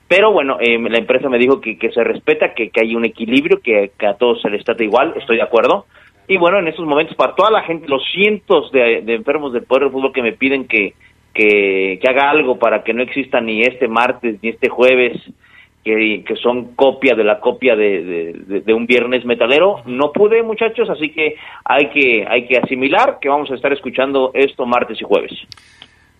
[0.07, 3.05] Pero bueno, eh, la empresa me dijo que, que se respeta, que, que hay un
[3.05, 5.85] equilibrio, que, a todos se les trata igual, estoy de acuerdo.
[6.29, 9.83] Y bueno, en estos momentos, para toda la gente, los cientos de, enfermos del poder
[9.83, 10.93] del fútbol que me piden que,
[11.33, 15.17] que, haga algo para que no exista ni este martes ni este jueves,
[15.83, 18.33] que, son copia de la copia de,
[18.65, 23.29] de- un viernes metalero, no pude, muchachos, así que hay que hay que asimilar que
[23.29, 25.31] vamos a estar escuchando esto martes y jueves.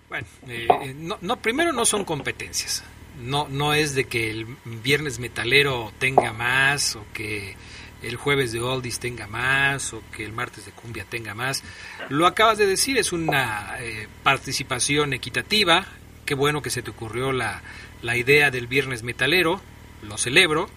[0.08, 2.86] Bueno, eh, eh, no, primero no son competencias.
[3.22, 7.56] No, no es de que el viernes metalero tenga más o que
[8.04, 11.64] el jueves de oldies tenga más o que el martes de cumbia tenga más.
[12.10, 15.88] Lo acabas de decir, es una eh, participación equitativa.
[16.26, 17.62] Qué bueno que se te ocurrió la,
[18.02, 19.62] la idea del viernes metalero.
[20.04, 20.70] Lo celebro.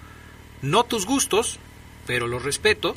[0.62, 1.58] No tus gustos,
[2.06, 2.96] pero los respeto.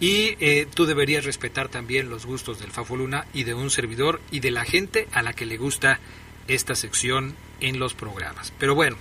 [0.00, 4.20] Y eh, tú deberías respetar también los gustos del Fafo Luna y de un servidor
[4.30, 6.00] y de la gente a la que le gusta
[6.48, 8.52] esta sección en los programas.
[8.58, 8.96] Pero bueno,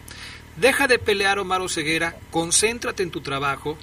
[0.58, 3.78] deja de pelear Omar Ceguera, concéntrate en tu trabajo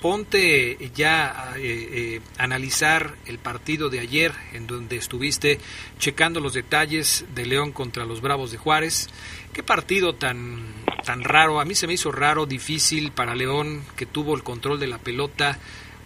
[0.00, 5.58] ponte ya a eh, analizar el partido de ayer en donde estuviste
[5.98, 9.08] checando los detalles de León contra los Bravos de Juárez.
[9.52, 10.62] Qué partido tan
[11.04, 14.78] tan raro, a mí se me hizo raro, difícil para León que tuvo el control
[14.80, 15.58] de la pelota,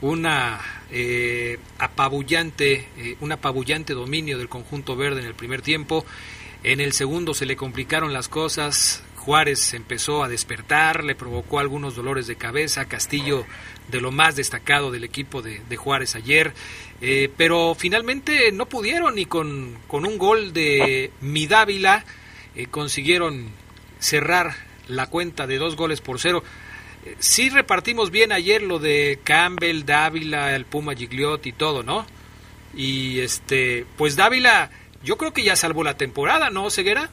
[0.03, 0.61] una
[0.91, 6.05] eh, apabullante, eh, un apabullante dominio del conjunto verde en el primer tiempo.
[6.63, 11.95] En el segundo se le complicaron las cosas, Juárez empezó a despertar, le provocó algunos
[11.95, 13.47] dolores de cabeza, Castillo
[13.89, 16.53] de lo más destacado del equipo de, Juárez ayer,
[17.01, 22.05] eh, pero finalmente no pudieron y con, con un gol de Midávila
[22.55, 23.51] eh, consiguieron
[23.99, 24.55] cerrar
[24.89, 26.43] la cuenta de dos goles por cero.
[27.05, 32.07] Eh, sí repartimos bien ayer lo de Campbell, Dávila, el Puma Gigliotti y todo, ¿no?
[32.75, 34.71] Y este, pues Dávila,
[35.03, 37.11] yo creo que ya salvó la temporada, ¿no, Ceguera?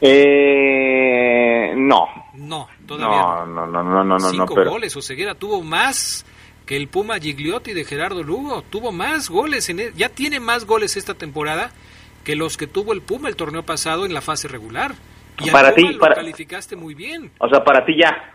[0.00, 2.08] Eh, no.
[2.34, 3.46] No, todavía no.
[3.46, 4.30] No, no, no, no, no.
[4.30, 4.96] Cinco goles.
[4.96, 6.26] Oseguera tuvo más
[6.66, 8.62] que el Puma Gigliotti de Gerardo Lugo.
[8.62, 9.68] Tuvo más goles.
[9.68, 11.70] En e, ya tiene más goles esta temporada
[12.24, 14.94] que los que tuvo el Puma el torneo pasado en la fase regular.
[15.40, 16.16] Y para ti, lo para...
[16.16, 17.30] calificaste muy bien.
[17.38, 18.34] O sea, para ti ya.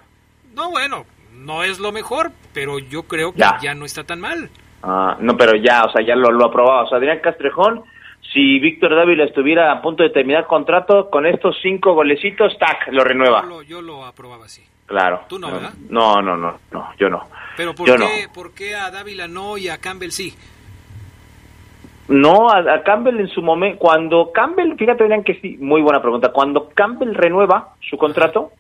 [0.53, 4.49] No, bueno, no es lo mejor, pero yo creo que ya, no está tan mal.
[4.83, 6.85] Ah, no, pero ya, o sea, ya lo, lo aprobado.
[6.85, 7.83] O sea, Adrián Castrejón
[8.33, 13.03] si Víctor Dávila estuviera a punto de terminar contrato, con estos cinco golecitos, tac, lo
[13.03, 13.43] renueva.
[13.67, 14.63] Yo lo, aprobaba así.
[14.85, 15.21] Claro.
[15.27, 15.73] ¿Tú no, verdad?
[15.89, 17.27] No, no, no, no, yo no.
[17.57, 20.33] ¿Pero por, qué, por qué a Dávila no y a Campbell sí?
[22.07, 26.31] No, a, Campbell en su momento, cuando Campbell, fíjate, vean que sí, muy buena pregunta,
[26.31, 28.51] cuando Campbell renueva su contrato,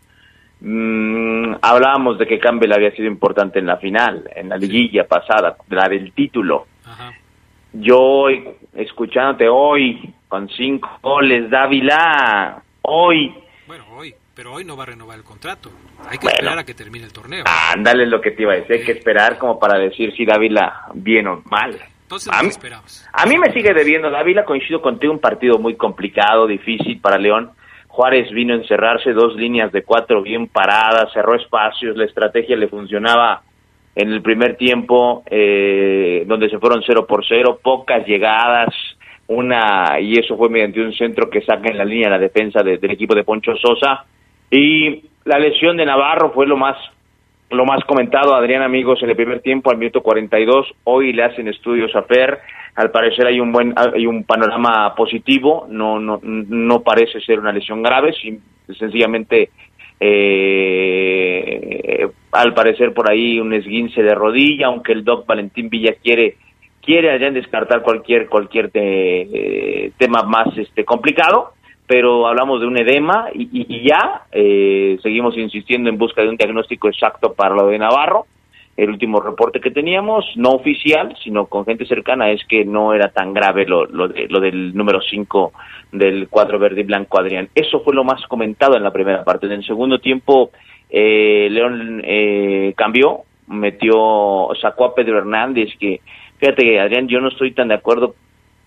[0.61, 5.57] mmm, hablábamos de que Campbell había sido importante en la final, en la liguilla pasada,
[5.69, 6.67] la del título.
[6.85, 7.13] Ajá
[7.73, 8.25] yo
[8.73, 13.33] escuchándote hoy con cinco goles, Dávila, hoy.
[13.67, 15.69] Bueno, hoy, pero hoy no va a renovar el contrato.
[16.09, 17.43] Hay que esperar a que termine el torneo.
[17.45, 20.87] Ándale lo que te iba a decir, hay que esperar como para decir si Dávila
[20.93, 21.77] bien o mal.
[22.03, 23.07] Entonces a, mí, esperamos.
[23.13, 27.51] a mí me sigue debiendo Dávila, coincido contigo, un partido muy complicado, difícil para León.
[27.99, 32.69] Juárez vino a encerrarse, dos líneas de cuatro bien paradas, cerró espacios, la estrategia le
[32.69, 33.41] funcionaba
[33.93, 38.73] en el primer tiempo, eh, donde se fueron 0 por 0, pocas llegadas,
[39.27, 42.89] una, y eso fue mediante un centro que saca en la línea la defensa del
[42.89, 44.05] equipo de Poncho Sosa,
[44.49, 46.77] y la lesión de Navarro fue lo más
[47.51, 51.47] lo más comentado, Adrián, amigos, en el primer tiempo, al minuto 42, hoy le hacen
[51.47, 52.39] estudios a Per,
[52.75, 57.51] al parecer hay un buen, hay un panorama positivo, no, no, no parece ser una
[57.51, 58.13] lesión grave,
[58.77, 59.49] sencillamente
[59.99, 61.39] eh,
[62.31, 66.37] al parecer por ahí un esguince de rodilla, aunque el doc Valentín Villa quiere
[66.81, 71.53] quiere allá descartar cualquier cualquier eh, tema más este complicado,
[71.89, 76.87] pero hablamos de un edema y, ya eh, seguimos insistiendo en busca de un diagnóstico
[76.87, 78.27] exacto para lo de Navarro.
[78.77, 83.09] El último reporte que teníamos, no oficial, sino con gente cercana, es que no era
[83.09, 85.51] tan grave lo, lo, lo del número 5
[85.91, 87.49] del cuadro verde y blanco, Adrián.
[87.55, 89.47] Eso fue lo más comentado en la primera parte.
[89.47, 90.51] En el segundo tiempo,
[90.91, 96.01] eh, León eh, cambió, metió, sacó a Pedro Hernández, que
[96.37, 98.13] fíjate Adrián, yo no estoy tan de acuerdo,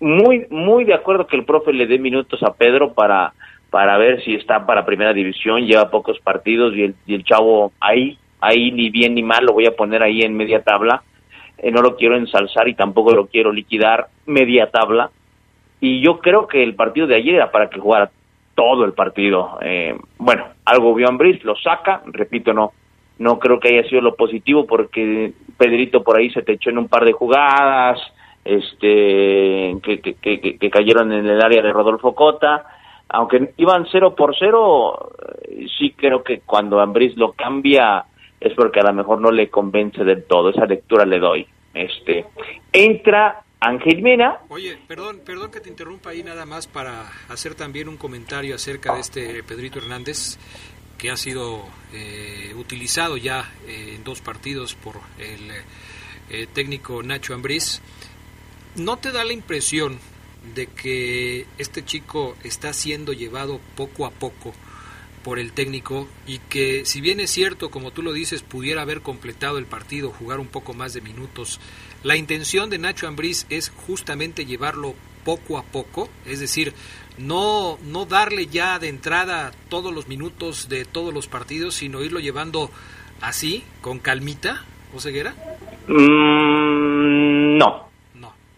[0.02, 3.32] muy, muy de acuerdo que el profe le dé minutos a Pedro para,
[3.70, 8.72] para ver si está para primera división, lleva pocos partidos y el, chavo ahí, ahí
[8.72, 11.02] ni bien ni mal, lo voy a poner ahí en media tabla,
[11.58, 15.10] eh, no lo quiero ensalzar y tampoco lo quiero liquidar, media tabla,
[15.80, 18.10] y yo creo que el partido de ayer era para que jugara
[18.54, 19.58] todo el partido.
[19.62, 22.72] Eh, bueno, algo vio Ambris, lo saca, repito, no
[23.18, 26.78] no creo que haya sido lo positivo porque Pedrito por ahí se te echó en
[26.78, 28.00] un par de jugadas,
[28.44, 32.64] este que, que, que, cayeron en el área de Rodolfo Cota,
[33.08, 35.12] aunque iban cero por cero,
[35.48, 38.04] eh, sí creo que cuando Ambris lo cambia
[38.40, 41.46] es porque a lo mejor no le convence del todo, esa lectura le doy.
[41.72, 42.26] Este
[42.72, 44.40] entra Ángel Mena.
[44.48, 48.94] Oye, perdón, perdón que te interrumpa ahí nada más para hacer también un comentario acerca
[48.94, 50.38] de este Pedrito Hernández
[50.98, 55.50] que ha sido eh, utilizado ya eh, en dos partidos por el
[56.30, 57.82] eh, técnico Nacho Ambriz.
[58.76, 59.98] ¿No te da la impresión
[60.54, 64.52] de que este chico está siendo llevado poco a poco
[65.22, 69.02] por el técnico y que si bien es cierto, como tú lo dices, pudiera haber
[69.02, 71.60] completado el partido, jugar un poco más de minutos,
[72.02, 74.94] la intención de Nacho Ambriz es justamente llevarlo
[75.24, 76.74] poco a poco, es decir,
[77.18, 82.18] no, no darle ya de entrada todos los minutos de todos los partidos, sino irlo
[82.18, 82.70] llevando
[83.20, 84.64] así, con calmita,
[84.94, 85.36] ¿o ceguera?
[85.86, 87.91] Mm, no.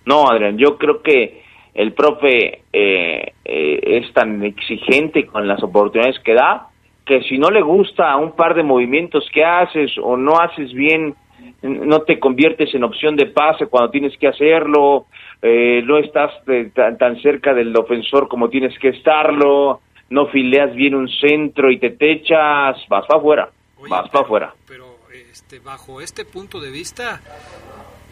[0.07, 0.29] No.
[0.29, 1.43] Adrián, yo creo que
[1.75, 6.69] el profe eh, eh, es tan exigente con las oportunidades que da
[7.05, 11.15] que si no le gusta un par de movimientos que haces o no haces bien,
[11.63, 15.07] no te conviertes en opción de pase cuando tienes que hacerlo,
[15.43, 19.81] eh, no estás eh, tan, cerca del ofensor como tienes que estarlo,
[20.11, 23.51] no fileas bien un centro y te techas, vas para afuera,
[23.89, 24.55] vas para afuera.
[24.67, 24.97] Pero
[25.31, 27.21] este, bajo este punto de vista,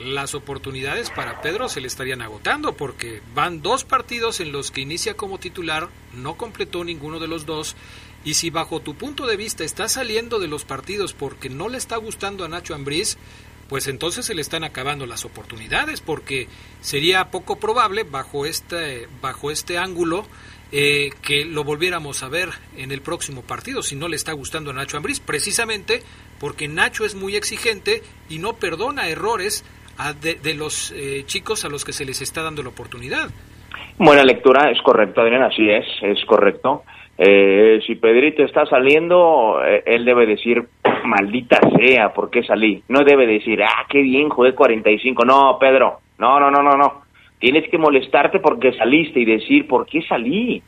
[0.04, 4.80] las oportunidades para Pedro se le estarían agotando porque van dos partidos en los que
[4.80, 7.76] inicia como titular, no completó ninguno de los dos
[8.24, 11.78] y si bajo tu punto de vista está saliendo de los partidos porque no le
[11.78, 13.16] está gustando a Nacho Ambriz,
[13.68, 16.48] pues entonces se le están acabando las oportunidades porque
[16.80, 20.26] sería poco probable bajo este bajo este ángulo
[20.72, 24.70] eh, que lo volviéramos a ver en el próximo partido si no le está gustando
[24.70, 26.02] a Nacho Ambriz, precisamente
[26.38, 29.64] porque Nacho es muy exigente y no perdona errores
[30.20, 33.28] de, los eh, chicos a los que se les está dando la oportunidad.
[33.98, 36.82] Buena lectura, es correcto, Adrián, así es, es correcto.
[37.18, 40.66] Eh, si Pedrito está saliendo, eh, él debe decir,
[41.04, 42.82] maldita sea, ¿por qué salí?
[42.88, 45.24] No debe decir, ah, qué bien, jugué 45.
[45.24, 47.02] No, Pedro, no, no, no, no, no.
[47.38, 50.62] Tienes que molestarte porque saliste y decir, ¿por qué salí?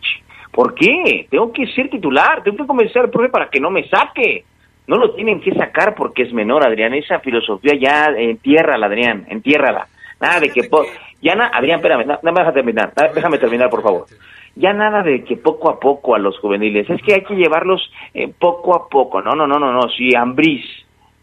[0.51, 1.27] ¿Por qué?
[1.31, 4.45] Tengo que ser titular, tengo que convencer al profe para que no me saque.
[4.87, 6.95] No lo tienen que sacar porque es menor, Adrián.
[6.95, 9.89] Esa filosofía ya entiérrala, Adrián, entiérrala.
[10.21, 10.69] Nada de que...
[11.23, 12.93] Ya nada, Adrián, espérame, no, me deja terminar.
[13.15, 14.05] Déjame terminar, por favor.
[14.57, 16.89] Ya nada de que poco a poco a los juveniles.
[16.91, 19.23] Es que hay que llevarlos eh, poco a poco.
[19.23, 19.89] No, no, no, no, no.
[19.89, 20.65] Si Ambriz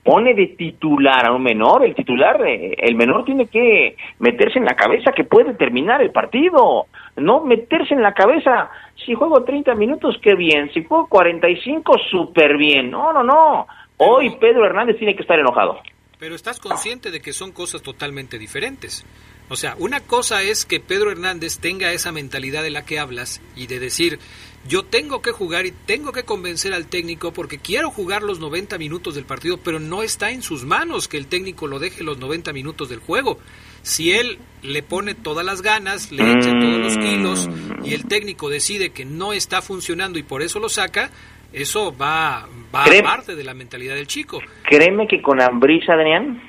[0.04, 4.66] pone de titular a un menor, el titular, eh, el menor tiene que meterse en
[4.66, 6.88] la cabeza que puede terminar el partido,
[7.18, 8.70] no meterse en la cabeza,
[9.06, 14.36] si juego 30 minutos, qué bien, si juego 45, súper bien, no, no, no, hoy
[14.40, 15.80] Pedro Hernández tiene que estar enojado.
[16.20, 19.06] Pero estás consciente de que son cosas totalmente diferentes.
[19.50, 23.42] O sea, una cosa es que Pedro Hernández tenga esa mentalidad de la que hablas
[23.56, 24.20] y de decir,
[24.68, 28.78] yo tengo que jugar y tengo que convencer al técnico porque quiero jugar los 90
[28.78, 32.20] minutos del partido, pero no está en sus manos que el técnico lo deje los
[32.20, 33.40] 90 minutos del juego.
[33.82, 37.50] Si él le pone todas las ganas, le echa todos los kilos
[37.84, 41.10] y el técnico decide que no está funcionando y por eso lo saca,
[41.52, 44.40] eso va, va a parte de la mentalidad del chico.
[44.64, 46.42] Créeme que con Ambrisa, Adrián,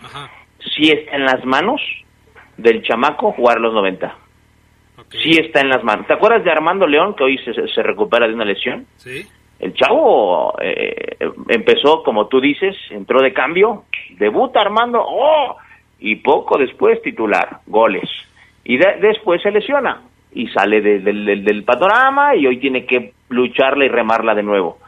[0.74, 1.80] si está en las manos
[2.58, 4.21] del chamaco jugar los 90.
[5.10, 6.06] Sí está en las manos.
[6.06, 8.86] ¿Te acuerdas de Armando León, que hoy se, recupera de una lesión?
[8.96, 9.26] Sí.
[9.58, 11.16] El chavo eh,
[11.48, 13.84] empezó, como tú dices, entró de cambio,
[14.18, 15.56] debuta Armando, ¡oh!
[16.00, 18.08] Y poco después titular, goles.
[18.64, 23.88] Y después se lesiona y sale del, del panorama y hoy tiene que lucharla y
[23.88, 24.78] remarla de nuevo.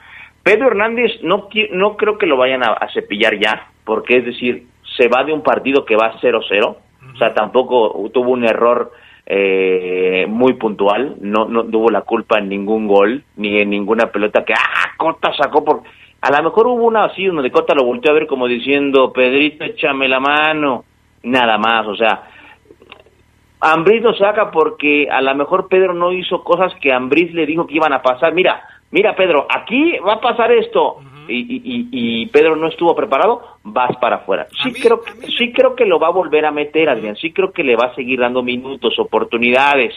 [0.42, 4.66] Pedro Hernández no, no creo que lo vayan a, a cepillar ya, porque es decir,
[4.96, 6.76] se va de un partido que va 0-0
[7.12, 8.92] o sea, tampoco tuvo un error
[9.26, 14.44] eh, muy puntual, no, no tuvo la culpa en ningún gol, ni en ninguna pelota
[14.44, 15.82] que, ah, Cota sacó por...
[16.20, 19.64] A lo mejor hubo una así donde Cota lo volteó a ver como diciendo, Pedrito,
[19.64, 20.84] échame la mano,
[21.22, 22.22] nada más, o sea,
[23.60, 27.66] Ambriz lo saca porque a lo mejor Pedro no hizo cosas que Ambriz le dijo
[27.66, 28.34] que iban a pasar.
[28.34, 30.98] Mira, mira Pedro, aquí va a pasar esto
[31.28, 34.46] y, y, Pedro no estuvo preparado, vas para afuera.
[34.62, 35.00] Sí creo,
[35.38, 37.88] sí creo que lo va a volver a meter, Adrián, sí creo que le va
[37.88, 39.94] a seguir dando minutos, oportunidades.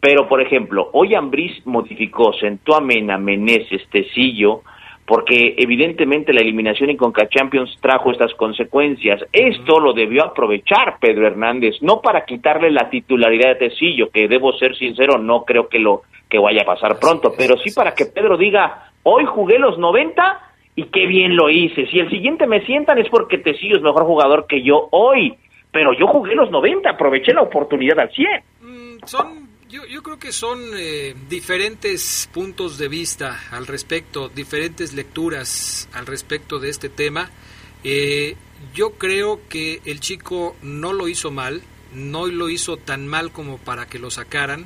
[0.00, 4.62] Pero, por ejemplo, hoy Ambriz modificó, sentó a Mena, Meneses, Tecillo,
[5.08, 9.24] porque evidentemente la eliminación en Conca Champions trajo estas consecuencias.
[9.32, 14.52] Esto lo debió aprovechar Pedro Hernández, no para quitarle la titularidad de Tecillo, que debo
[14.52, 18.04] ser sincero, no creo que lo que vaya a pasar pronto, pero sí para que
[18.04, 20.47] Pedro diga, hoy jugué los 90
[20.78, 21.88] y qué bien lo hice.
[21.88, 25.36] Si el siguiente me sientan es porque Tecillo es mejor jugador que yo hoy,
[25.72, 28.28] pero yo jugué los 90, aproveché la oportunidad al 100.
[28.60, 34.94] Mm, son, yo, yo, creo que son eh, diferentes puntos de vista al respecto, diferentes
[34.94, 37.28] lecturas al respecto de este tema.
[37.82, 38.36] Eh,
[38.72, 41.60] yo creo que el chico no lo hizo mal,
[41.92, 44.64] no lo hizo tan mal como para que lo sacaran.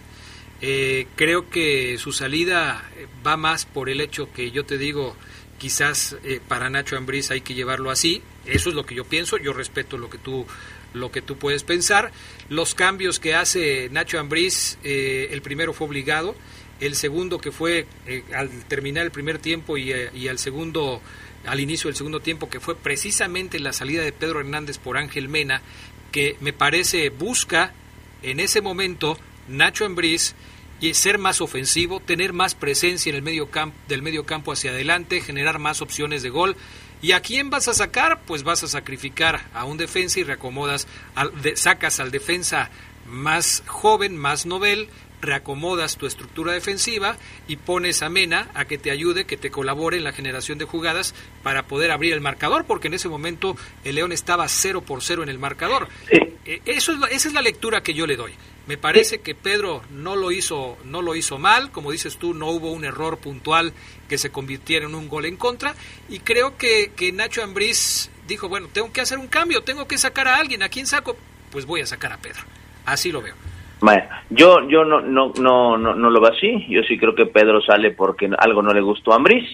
[0.60, 2.84] Eh, creo que su salida
[3.26, 5.16] va más por el hecho que yo te digo,
[5.62, 8.20] quizás eh, para Nacho Ambriz hay que llevarlo así.
[8.46, 9.36] Eso es lo que yo pienso.
[9.38, 10.44] Yo respeto lo que tú
[10.92, 12.10] lo que tú puedes pensar.
[12.48, 16.34] Los cambios que hace Nacho Ambriz, eh, el primero fue obligado,
[16.80, 21.00] el segundo que fue eh, al terminar el primer tiempo y, y, al segundo
[21.46, 25.28] al inicio del segundo tiempo que fue precisamente la salida de Pedro Hernández por Ángel
[25.28, 25.62] Mena,
[26.10, 27.72] que me parece busca
[28.22, 30.34] en ese momento Nacho Ambriz
[30.83, 34.72] y ser más ofensivo, tener más presencia en el medio campo, del medio campo hacia
[34.72, 36.57] adelante, generar más opciones de gol.
[37.01, 38.22] ¿Y a quién vas a sacar?
[38.26, 42.68] Pues vas a sacrificar a un defensa y reacomodas, al, sacas al defensa
[43.07, 44.89] más joven, más novel,
[45.20, 47.16] reacomodas tu estructura defensiva
[47.47, 50.64] y pones a Mena a que te ayude, que te colabore en la generación de
[50.64, 51.14] jugadas
[51.45, 55.22] para poder abrir el marcador, porque en ese momento el León estaba 0 por 0
[55.22, 55.89] en el marcador.
[56.11, 58.33] Eh, eso es, esa es la lectura que yo le doy.
[58.68, 62.46] Me parece que Pedro no lo hizo no lo hizo mal, como dices tú, no
[62.50, 63.72] hubo un error puntual
[64.08, 65.74] que se convirtiera en un gol en contra
[66.08, 69.98] y creo que, que Nacho Ambriz dijo, bueno, tengo que hacer un cambio, tengo que
[69.98, 71.16] sacar a alguien, ¿a quién saco?
[71.50, 72.40] Pues voy a sacar a Pedro.
[72.86, 73.34] Así lo veo.
[73.80, 77.26] Bueno, yo yo no no no no, no lo veo así, yo sí creo que
[77.26, 79.44] Pedro sale porque algo no le gustó a Ambriz.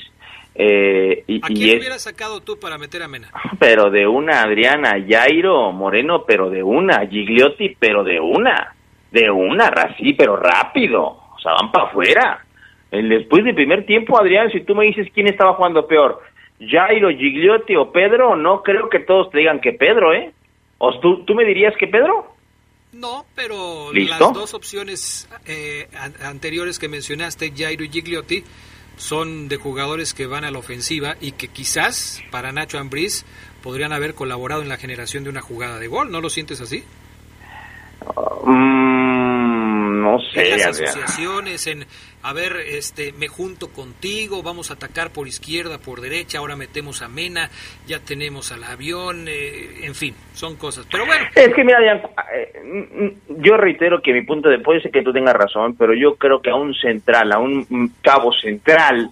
[0.54, 3.30] Eh, y, ¿A quién hubieras sacado tú para meter a Mena?
[3.58, 8.74] Pero de una Adriana, Jairo, Moreno, pero de una, Gigliotti, pero de una
[9.10, 11.02] de una, así, pero rápido.
[11.02, 12.44] O sea, van para afuera.
[12.90, 16.22] Después del primer tiempo, Adrián, si tú me dices quién estaba jugando peor,
[16.58, 20.32] Jairo, Gigliotti o Pedro, no creo que todos te digan que Pedro, ¿eh?
[20.78, 22.34] ¿O tú, tú me dirías que Pedro?
[22.92, 25.88] No, pero las dos opciones eh,
[26.22, 28.44] anteriores que mencionaste, Jairo y Gigliotti,
[28.96, 33.24] son de jugadores que van a la ofensiva y que quizás para Nacho Ambriz
[33.62, 36.10] podrían haber colaborado en la generación de una jugada de gol.
[36.10, 36.82] ¿No lo sientes así?
[38.44, 38.87] Mm,
[40.34, 41.84] En las asociaciones, en,
[42.22, 47.02] a ver, este, me junto contigo, vamos a atacar por izquierda, por derecha, ahora metemos
[47.02, 47.50] a Mena,
[47.86, 50.86] ya tenemos al avión, eh, en fin, son cosas.
[50.90, 51.24] Pero bueno.
[51.34, 51.78] Es que mira,
[52.34, 56.16] eh, yo reitero que mi punto de puede ser que tú tengas razón, pero yo
[56.16, 59.10] creo que a un central, a un cabo central,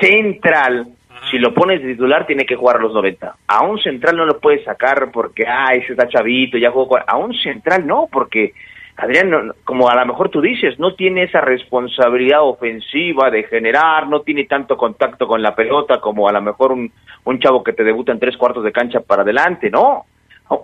[0.00, 0.86] central,
[1.30, 3.36] si lo pones de titular, tiene que jugar a los 90.
[3.46, 6.98] A un central no lo puedes sacar porque, ah, ese está chavito, ya jugó.
[7.06, 8.52] A un central no, porque
[8.96, 14.20] Adrián, como a lo mejor tú dices, no tiene esa responsabilidad ofensiva de generar, no
[14.20, 16.92] tiene tanto contacto con la pelota como a lo mejor un,
[17.24, 20.04] un chavo que te debuta en tres cuartos de cancha para adelante, no.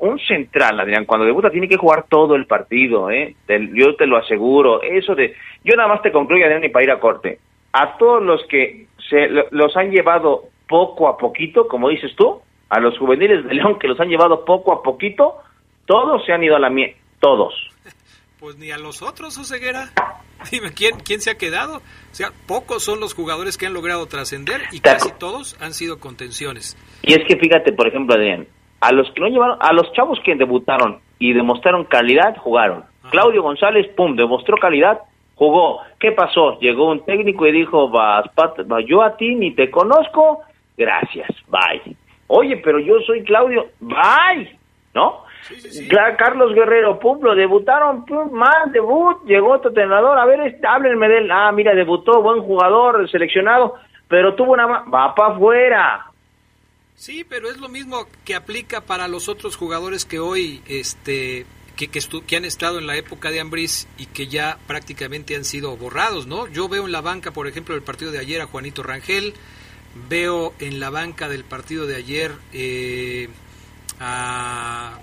[0.00, 3.34] Un central, Adrián, cuando debuta tiene que jugar todo el partido, ¿eh?
[3.72, 4.82] yo te lo aseguro.
[4.82, 5.34] Eso de.
[5.64, 7.38] Yo nada más te concluyo, Adrián, y para ir a corte.
[7.72, 12.80] A todos los que se los han llevado poco a poquito, como dices tú, a
[12.80, 15.36] los juveniles de León que los han llevado poco a poquito,
[15.86, 17.54] todos se han ido a la mierda, todos.
[18.40, 19.90] Pues ni a los otros, Oseguera.
[20.50, 21.78] Dime, ¿quién, ¿quién se ha quedado?
[21.78, 25.98] O sea, pocos son los jugadores que han logrado trascender y casi todos han sido
[25.98, 26.76] contenciones.
[27.02, 28.46] Y es que fíjate, por ejemplo, Adrián,
[28.80, 32.84] a los que no llevaron, a los chavos que debutaron y demostraron calidad, jugaron.
[33.10, 35.00] Claudio González, pum, demostró calidad,
[35.34, 35.80] jugó.
[35.98, 36.60] ¿Qué pasó?
[36.60, 38.26] Llegó un técnico y dijo, vas,
[38.86, 40.42] yo a ti ni te conozco,
[40.76, 41.96] gracias, bye.
[42.28, 44.56] Oye, pero yo soy Claudio, bye,
[44.94, 45.24] ¿no?
[46.18, 51.08] Carlos Guerrero, pum, lo debutaron, pum, más debut, llegó otro entrenador, a ver, este, háblenme
[51.08, 53.74] de él, ah, mira, debutó, buen jugador, seleccionado,
[54.08, 56.06] pero tuvo una, va para afuera.
[56.94, 61.88] Sí, pero es lo mismo que aplica para los otros jugadores que hoy, este, que,
[61.88, 65.76] que, que, han estado en la época de Ambris y que ya prácticamente han sido
[65.76, 66.48] borrados, ¿no?
[66.48, 69.32] Yo veo en la banca, por ejemplo, el partido de ayer a Juanito Rangel,
[70.08, 73.28] veo en la banca del partido de ayer eh,
[74.00, 74.98] a...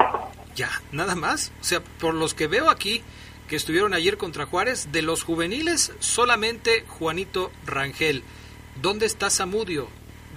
[0.56, 1.54] Ya, nada más.
[1.60, 3.02] O sea, por los que veo aquí,
[3.50, 8.24] que estuvieron ayer contra Juárez, de los juveniles, solamente Juanito Rangel.
[8.82, 9.88] ¿Dónde está Zamudio?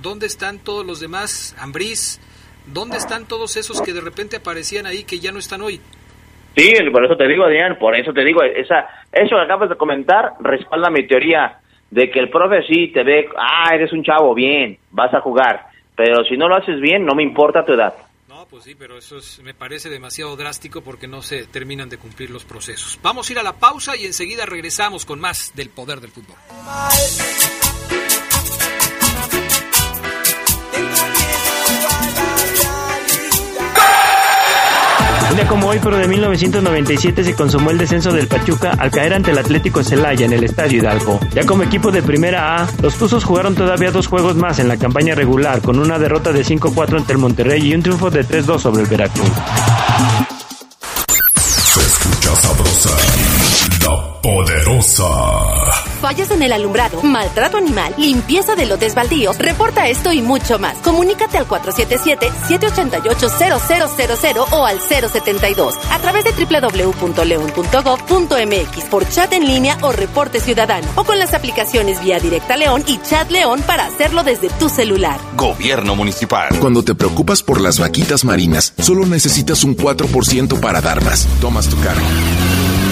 [0.03, 1.57] ¿Dónde están todos los demás?
[1.59, 2.21] Ambriz.
[2.67, 5.81] ¿Dónde están todos esos que de repente aparecían ahí que ya no están hoy?
[6.57, 9.77] Sí, por eso te digo, Adrián, por eso te digo, esa, eso que acabas de
[9.77, 11.61] comentar respalda mi teoría
[11.91, 15.67] de que el profe sí te ve, ah, eres un chavo, bien, vas a jugar,
[15.97, 17.95] pero si no lo haces bien, no me importa tu edad.
[18.51, 22.45] Pues sí, pero eso me parece demasiado drástico porque no se terminan de cumplir los
[22.45, 22.99] procesos.
[23.03, 26.37] Vamos a ir a la pausa y enseguida regresamos con más del poder del fútbol.
[35.39, 39.31] Día como hoy, pero de 1997, se consumó el descenso del Pachuca al caer ante
[39.31, 41.21] el Atlético Celaya en el Estadio Hidalgo.
[41.33, 44.77] Ya como equipo de Primera A, los Tuzos jugaron todavía dos juegos más en la
[44.77, 48.59] campaña regular, con una derrota de 5-4 ante el Monterrey y un triunfo de 3-2
[48.59, 49.31] sobre el Veracruz.
[51.37, 52.97] Se escucha sabrosa,
[53.85, 60.23] la poderosa fallas en el alumbrado, maltrato animal, limpieza de lotes baldíos, reporta esto y
[60.23, 60.77] mucho más.
[60.79, 69.93] Comunícate al 477-788-0000 o al 072 a través de www.leon.gov.mx por chat en línea o
[69.93, 74.49] reporte ciudadano o con las aplicaciones Vía Directa León y Chat León para hacerlo desde
[74.51, 75.19] tu celular.
[75.37, 76.49] Gobierno Municipal.
[76.61, 81.27] Cuando te preocupas por las vaquitas marinas, solo necesitas un 4% para dar más.
[81.41, 82.03] Tomas tu carga.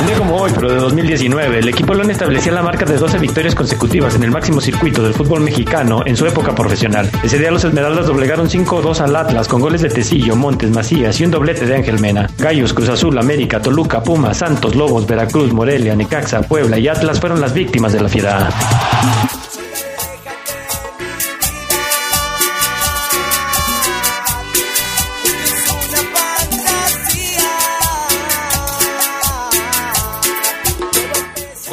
[0.00, 3.18] Un día como hoy, pero de 2019, el equipo León establecía la marca de 12
[3.18, 7.10] victorias consecutivas en el máximo circuito del fútbol mexicano en su época profesional.
[7.22, 11.24] Ese día los Esmeraldas doblegaron 5-2 al Atlas con goles de Tecillo, Montes, Macías y
[11.24, 12.28] un doblete de Ángel Mena.
[12.38, 17.40] Gallos, Cruz Azul, América, Toluca, Puma, Santos, Lobos, Veracruz, Morelia, Necaxa, Puebla y Atlas fueron
[17.40, 18.48] las víctimas de la fiera.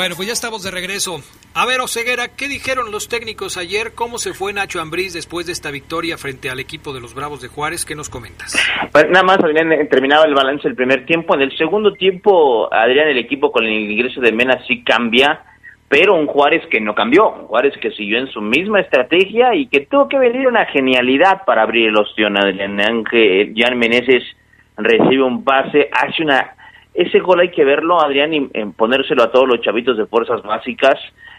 [0.05, 1.19] Bueno, pues ya estamos de regreso.
[1.55, 3.93] A ver, Oseguera, ¿qué dijeron los técnicos ayer?
[3.95, 7.41] ¿Cómo se fue Nacho Ambriz después de esta victoria frente al equipo de los Bravos
[7.41, 7.85] de Juárez?
[7.85, 8.53] ¿Qué nos comentas?
[8.91, 11.33] Pues nada más, Adrián, eh, terminaba el balance del primer tiempo.
[11.33, 15.41] En el segundo tiempo, Adrián, el equipo con el ingreso de Mena sí cambia,
[15.89, 17.27] pero un Juárez que no cambió.
[17.29, 21.45] Un Juárez que siguió en su misma estrategia y que tuvo que venir una genialidad
[21.47, 22.79] para abrir el ostión, Adrián.
[22.79, 24.21] Ángel, Jan Meneses
[24.77, 26.55] recibe un pase, hace una
[26.95, 30.41] ese gol hay que verlo, Adrián, y en ponérselo a todos los chavitos de fuerzas
[30.43, 30.95] básicas,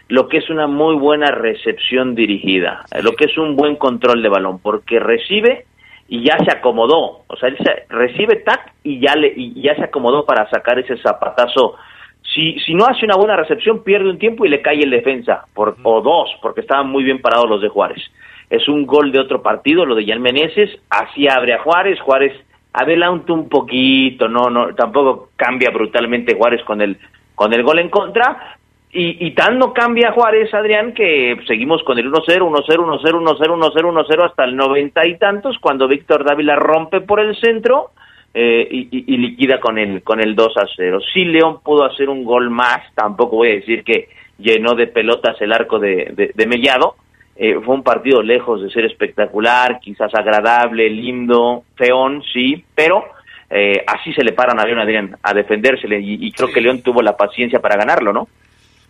[0.07, 4.29] lo que es una muy buena recepción dirigida, lo que es un buen control de
[4.29, 5.65] balón, porque recibe
[6.07, 9.75] y ya se acomodó, o sea, él se, recibe tac y ya le y ya
[9.75, 11.75] se acomodó para sacar ese zapatazo.
[12.21, 15.45] Si si no hace una buena recepción pierde un tiempo y le cae el defensa
[15.53, 18.01] por o dos, porque estaban muy bien parados los de Juárez.
[18.49, 22.33] Es un gol de otro partido, lo de Jan Meneses, así abre a Juárez, Juárez
[22.73, 26.97] adelanta un poquito, no, no, tampoco cambia brutalmente Juárez con el,
[27.35, 28.57] con el gol en contra,
[28.91, 33.39] y, y tan no cambia Juárez, Adrián, que seguimos con el 1-0, 1-0, 1-0, 1-0,
[33.39, 37.91] 1-0, 1-0 hasta el noventa y tantos, cuando Víctor Dávila rompe por el centro
[38.33, 41.01] eh, y, y, liquida con el, con el 2-0.
[41.13, 45.41] Sí, León pudo hacer un gol más, tampoco voy a decir que llenó de pelotas
[45.41, 46.95] el arco de, de, de Mellado,
[47.39, 53.03] eh, fue un partido lejos de ser espectacular, quizás agradable, lindo, feón, sí, pero
[53.49, 57.01] eh, así se le paran a León Adrián a defendérsele y, creo que León tuvo
[57.01, 58.27] la paciencia para ganarlo, ¿no?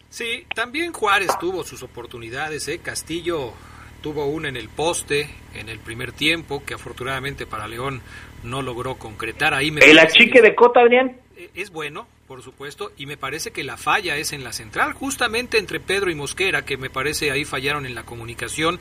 [0.09, 2.79] Sí, también Juárez tuvo sus oportunidades, ¿eh?
[2.81, 3.51] Castillo
[4.01, 8.01] tuvo una en el poste en el primer tiempo que afortunadamente para León
[8.43, 9.71] no logró concretar ahí.
[9.71, 11.17] Me ¿El achique de Cota, Adrián?
[11.39, 14.93] Eh, es bueno, por supuesto, y me parece que la falla es en la central,
[14.93, 18.79] justamente entre Pedro y Mosquera, que me parece ahí fallaron en la comunicación.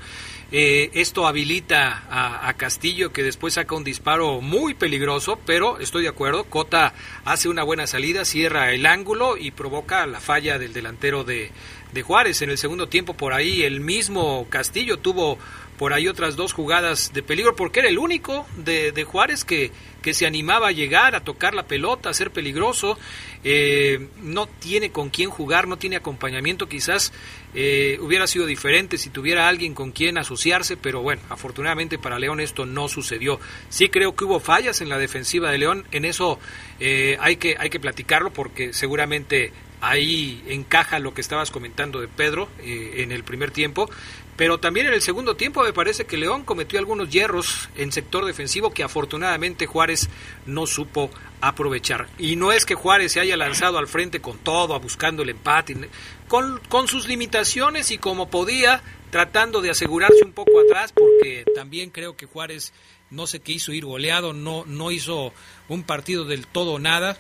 [0.53, 6.09] Eh, esto habilita a, Castillo, que después saca un disparo muy peligroso, pero estoy de
[6.09, 6.95] acuerdo, Cota
[7.27, 11.51] hace una buena salida, cierra el ángulo y provoca la falla del delantero de,
[11.93, 12.41] de Juárez.
[12.41, 15.39] En el segundo tiempo, por ahí, el mismo Castillo tuvo
[15.79, 19.73] por ahí otras dos jugadas de peligro, porque era el único de, de Juárez que,
[20.07, 22.97] que se animaba a llegar, a tocar la pelota, a ser peligroso.
[23.43, 26.69] Eh, no tiene con quién jugar, no tiene acompañamiento.
[26.69, 27.13] Quizás
[27.55, 32.39] eh, hubiera sido diferente si tuviera alguien con quien asociarse, pero bueno, afortunadamente para León
[32.39, 33.41] esto no sucedió.
[33.69, 36.39] Sí creo que hubo fallas en la defensiva de León, en eso
[36.79, 42.07] eh, hay, que, hay que platicarlo porque seguramente ahí encaja lo que estabas comentando de
[42.07, 43.91] Pedro en el primer tiempo,
[44.37, 48.25] pero también en el segundo tiempo me parece que León cometió algunos hierros en sector
[48.25, 50.09] defensivo que afortunadamente Juárez
[50.45, 51.11] no supo
[51.41, 52.09] aprovechar.
[52.19, 55.89] Y no es que Juárez se haya lanzado al frente con todo, buscando el empate,
[56.29, 61.91] con, con sus limitaciones y como podía, tratando de asegurarse un poco atrás, porque también
[61.91, 62.73] creo que Juárez
[63.11, 65.33] no se quiso ir goleado, no, no hizo
[65.69, 67.17] un partido del todo nada.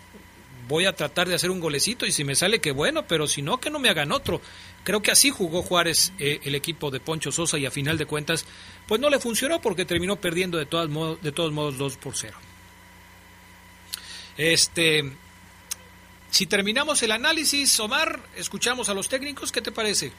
[0.69, 3.41] Voy a tratar de hacer un golecito y si me sale que bueno, pero si
[3.41, 4.41] no, que no me hagan otro.
[4.87, 8.07] Creo que así jugó Juárez eh, el equipo de Poncho Sosa y a final de
[8.07, 8.47] cuentas
[8.87, 12.15] pues no le funcionó porque terminó perdiendo de, todas modos, de todos modos 2 por
[12.15, 12.37] 0.
[14.37, 15.03] Este,
[16.31, 20.13] si terminamos el análisis, Omar, escuchamos a los técnicos, ¿qué te parece?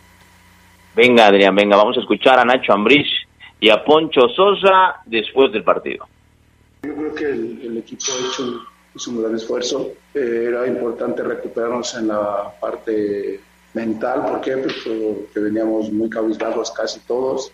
[0.94, 3.08] Venga, Adrián, venga, vamos a escuchar a Nacho Ambriz
[3.62, 6.06] y a Poncho Sosa después del partido.
[6.84, 9.94] Yo creo que el, equipo ha hecho, un gran esfuerzo.
[10.14, 13.40] Eh, era importante recuperarnos en la parte
[13.74, 14.58] mental, ¿por qué?
[14.58, 17.52] Pues porque veníamos muy cabizbajos casi todos.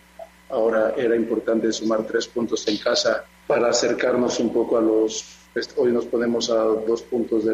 [0.48, 5.38] Ahora era importante sumar tres puntos en casa para acercarnos un poco a los...
[5.52, 7.52] Pues, hoy nos ponemos a dos puntos de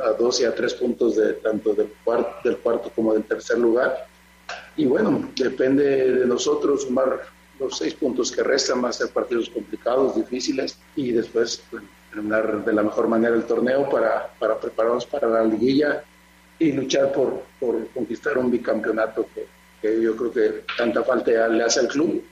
[0.00, 3.58] a dos y a tres puntos de tanto del cuarto, del cuarto como del tercer
[3.58, 4.06] lugar.
[4.76, 7.22] Y bueno, depende de nosotros sumar
[7.58, 11.62] los seis puntos que restan, van a ser partidos complicados, difíciles, y después
[12.10, 16.04] terminar de la mejor manera el torneo para, para prepararnos para la liguilla
[16.62, 21.80] y luchar por, por conquistar un bicampeonato que, yo creo que tanta falta le hace
[21.80, 22.22] al club,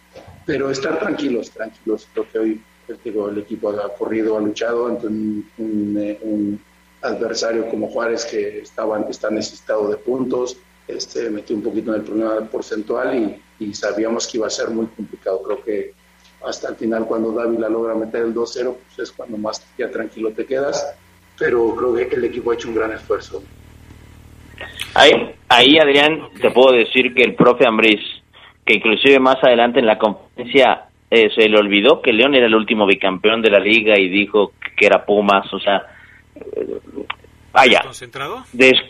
[0.47, 2.07] pero estar tranquilos, tranquilos.
[2.13, 2.63] Creo que hoy
[3.05, 6.61] digo, el equipo ha corrido, ha luchado ante un,
[7.03, 12.07] adversario como Juárez que estaba, está necesitado de puntos, este, metió un poquito en el
[12.07, 15.43] problema porcentual y, y, sabíamos que iba a ser muy complicado.
[15.43, 15.95] Creo que
[16.45, 20.33] hasta el final cuando Dávila logra meter el 2-0, pues es cuando más ya tranquilo
[20.33, 20.95] te quedas,
[21.39, 23.43] pero creo que el equipo ha hecho un gran esfuerzo.
[24.95, 25.13] Ahí,
[25.49, 28.01] ahí Adrián, te puedo decir que el profe Ambriz,
[28.65, 32.55] que inclusive más adelante en la conferencia eh, se le olvidó que León era el
[32.55, 35.83] último bicampeón de la liga y dijo que era Pumas, o sea,
[36.37, 36.79] eh,
[37.53, 37.81] vaya,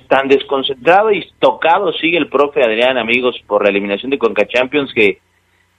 [0.09, 4.93] tan desconcentrado y tocado sigue el profe Adrián, amigos, por la eliminación de Conca Champions
[4.95, 5.19] que,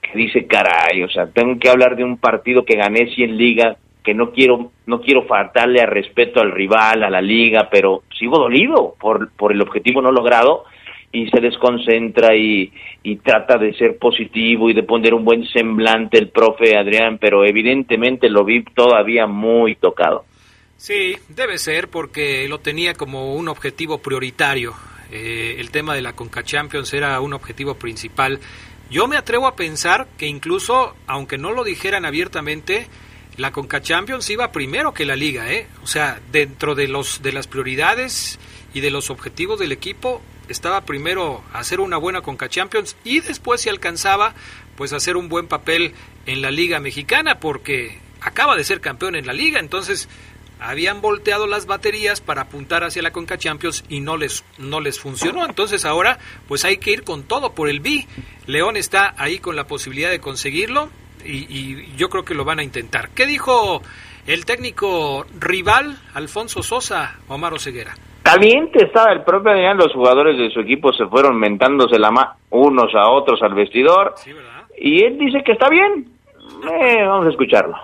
[0.00, 3.76] que dice, caray, o sea, tengo que hablar de un partido que gané 100 liga,
[4.02, 8.38] que no quiero no quiero faltarle al respeto al rival, a la liga, pero sigo
[8.38, 10.64] dolido por, por el objetivo no logrado
[11.12, 12.72] y se desconcentra y,
[13.02, 17.44] y trata de ser positivo y de poner un buen semblante el profe Adrián, pero
[17.44, 20.24] evidentemente lo vi todavía muy tocado.
[20.76, 24.72] Sí, debe ser porque lo tenía como un objetivo prioritario.
[25.12, 28.40] Eh, el tema de la Conca Champions era un objetivo principal.
[28.90, 32.86] Yo me atrevo a pensar que incluso, aunque no lo dijeran abiertamente,
[33.36, 35.66] la Conca Champions iba primero que la liga, ¿eh?
[35.82, 38.38] O sea, dentro de los de las prioridades
[38.74, 43.62] y de los objetivos del equipo estaba primero hacer una buena Conca Champions y después
[43.62, 44.34] si alcanzaba
[44.76, 45.94] pues hacer un buen papel
[46.26, 50.08] en la Liga Mexicana porque acaba de ser campeón en la liga, entonces
[50.60, 55.00] habían volteado las baterías para apuntar hacia la Conca Champions y no les no les
[55.00, 56.18] funcionó, entonces ahora
[56.48, 58.06] pues hay que ir con todo por el B.
[58.46, 60.90] León está ahí con la posibilidad de conseguirlo
[61.24, 63.10] y, yo creo que lo van a intentar.
[63.10, 63.82] ¿Qué dijo
[64.26, 67.94] el técnico rival, Alfonso Sosa, Omar Ceguera?
[68.22, 72.32] Caliente estaba el propio Adrián, los jugadores de su equipo se fueron mentándose la mano
[72.50, 74.14] unos a otros al vestidor.
[74.78, 76.06] y él dice que está bien.
[76.70, 77.76] Eh, vamos a escucharlo.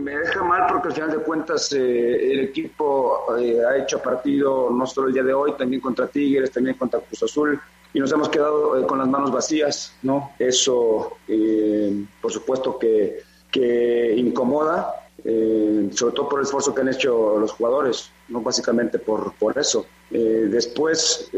[0.00, 4.70] Me deja mal porque al final de cuentas eh, el equipo eh, ha hecho partido
[4.70, 7.60] no solo el día de hoy, también contra Tigres, también contra Cruz Azul
[7.92, 10.32] y nos hemos quedado eh, con las manos vacías, ¿no?
[10.38, 16.88] Eso, eh, por supuesto que, que incomoda, eh, sobre todo por el esfuerzo que han
[16.88, 19.86] hecho los jugadores, no básicamente por, por eso.
[20.10, 21.30] después,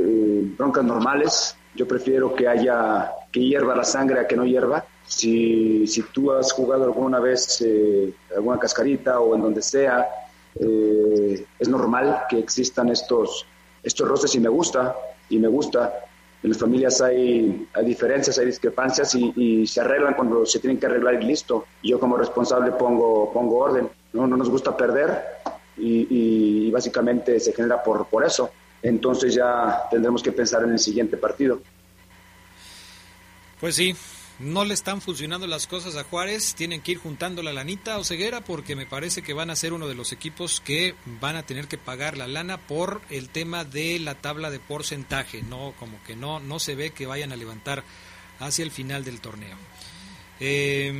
[0.57, 4.85] broncas normales, yo prefiero que haya, que hierva la sangre a que no hierva.
[5.07, 7.65] Si, si tú has jugado alguna vez
[8.37, 10.09] alguna cascarita o en donde sea,
[10.55, 13.47] es normal que existan estos,
[13.83, 14.95] estos roces y me gusta,
[15.29, 15.93] y me gusta
[16.43, 20.87] en las familias hay, hay diferencias, hay discrepancias y, se arreglan cuando se tienen que
[20.87, 21.67] arreglar y listo.
[21.83, 23.89] Yo como responsable pongo, pongo orden.
[24.13, 25.23] No, no nos gusta perder
[25.77, 28.51] y, y, básicamente se genera por, por eso.
[28.83, 31.61] Entonces ya tendremos que pensar en el siguiente partido.
[33.61, 33.95] Pues sí,
[34.43, 38.05] no le están funcionando las cosas a Juárez, tienen que ir juntando la lanita o
[38.05, 41.45] ceguera porque me parece que van a ser uno de los equipos que van a
[41.45, 46.03] tener que pagar la lana por el tema de la tabla de porcentaje, no como
[46.05, 47.85] que no no se ve que vayan a levantar
[48.41, 49.57] hacia el final del torneo.
[50.41, 50.93] Eh,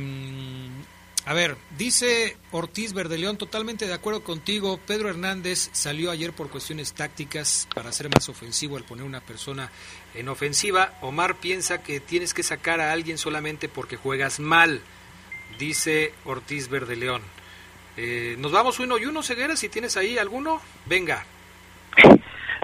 [1.25, 4.77] a ver, dice Ortiz Verdeleón, totalmente de acuerdo contigo.
[4.85, 9.71] Pedro Hernández salió ayer por cuestiones tácticas para ser más ofensivo al poner una persona
[10.15, 10.97] en ofensiva.
[11.01, 14.81] Omar piensa que tienes que sacar a alguien solamente porque juegas mal,
[15.57, 17.21] dice Ortiz Verdeleón.
[17.95, 21.25] Eh, Nos vamos uno y uno, Ceguera, si tienes ahí alguno, venga.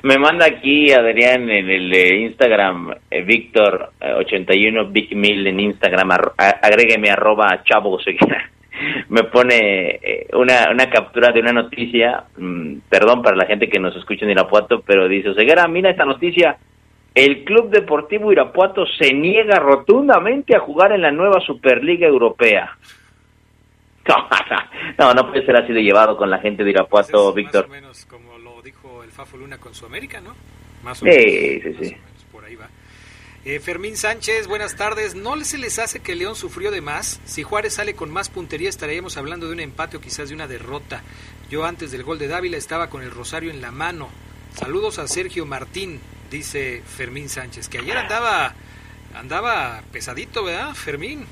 [0.01, 7.09] Me manda aquí Adrián en el Instagram, eh, Víctor81 eh, Big Mill en Instagram, agrégueme
[7.09, 7.97] arroba chavo
[9.09, 13.79] Me pone eh, una, una captura de una noticia, mm, perdón para la gente que
[13.79, 16.57] nos escucha en Irapuato, pero dice, Ceguera, mira esta noticia,
[17.13, 22.77] el Club Deportivo Irapuato se niega rotundamente a jugar en la nueva Superliga Europea.
[24.97, 27.67] No, no, puede ser así de llevado con la gente de Irapuato, Víctor.
[29.19, 30.33] Fafo Luna con su América, ¿no?
[30.81, 31.21] Más o menos.
[31.21, 31.97] Sí, sí, sí.
[32.31, 32.69] por ahí va.
[33.43, 35.13] Eh, Fermín Sánchez, buenas tardes.
[35.13, 37.19] ¿No se les hace que León sufrió de más?
[37.25, 40.47] Si Juárez sale con más puntería estaríamos hablando de un empate o quizás de una
[40.47, 41.03] derrota.
[41.49, 44.07] Yo antes del gol de Dávila estaba con el rosario en la mano.
[44.57, 45.99] Saludos a Sergio Martín,
[46.31, 48.55] dice Fermín Sánchez, que ayer andaba
[49.13, 51.25] andaba pesadito, ¿verdad, Fermín?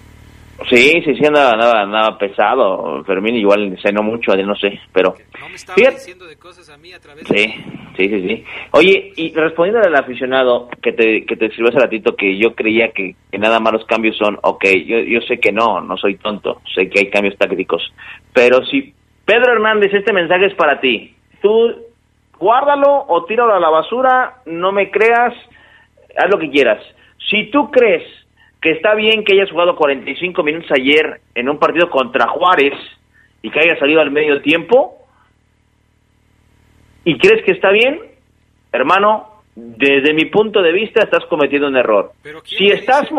[0.69, 3.03] Sí, sí, sí, andaba, andaba, pesado.
[3.03, 5.15] Fermín igual cenó mucho, no sé, pero...
[5.39, 7.53] No me estaba diciendo de cosas a mí a través sí,
[7.95, 8.43] sí, sí, sí.
[8.71, 12.91] Oye, y respondiendo al aficionado que te, que te escribió hace ratito que yo creía
[12.91, 16.61] que, nada más los cambios son, ok, yo, yo sé que no, no soy tonto,
[16.73, 17.93] sé que hay cambios tácticos,
[18.33, 18.93] pero si
[19.27, 21.13] Pedro Hernández, este mensaje es para ti.
[21.41, 21.75] Tú
[22.39, 25.33] guárdalo o tíralo a la basura, no me creas,
[26.17, 26.81] haz lo que quieras.
[27.29, 28.03] Si tú crees
[28.61, 32.73] que está bien que hayas jugado 45 minutos ayer en un partido contra Juárez
[33.41, 34.97] y que haya salido al medio tiempo,
[37.03, 38.01] y crees que está bien,
[38.71, 42.11] hermano, desde mi punto de vista estás cometiendo un error.
[42.43, 43.09] Si estás,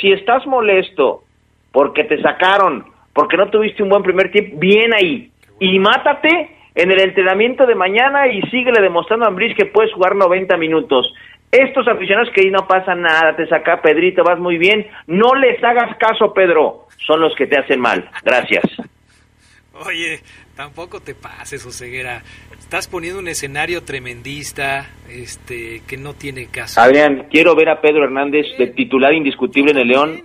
[0.00, 1.24] si estás molesto
[1.72, 5.32] porque te sacaron porque no tuviste un buen primer tiempo, bien ahí.
[5.58, 10.14] Y mátate en el entrenamiento de mañana y síguele demostrando a Ambris que puedes jugar
[10.14, 11.12] 90 minutos.
[11.50, 15.62] Estos aficionados que ahí no pasa nada, te saca Pedrito, vas muy bien, no les
[15.64, 18.10] hagas caso, Pedro, son los que te hacen mal.
[18.22, 18.64] Gracias.
[19.86, 20.20] Oye,
[20.56, 22.22] tampoco te pases, Oseguera.
[22.58, 26.80] Estás poniendo un escenario tremendista, este, que no tiene caso.
[26.80, 30.22] Adrián, quiero ver a Pedro Hernández de titular indiscutible en el León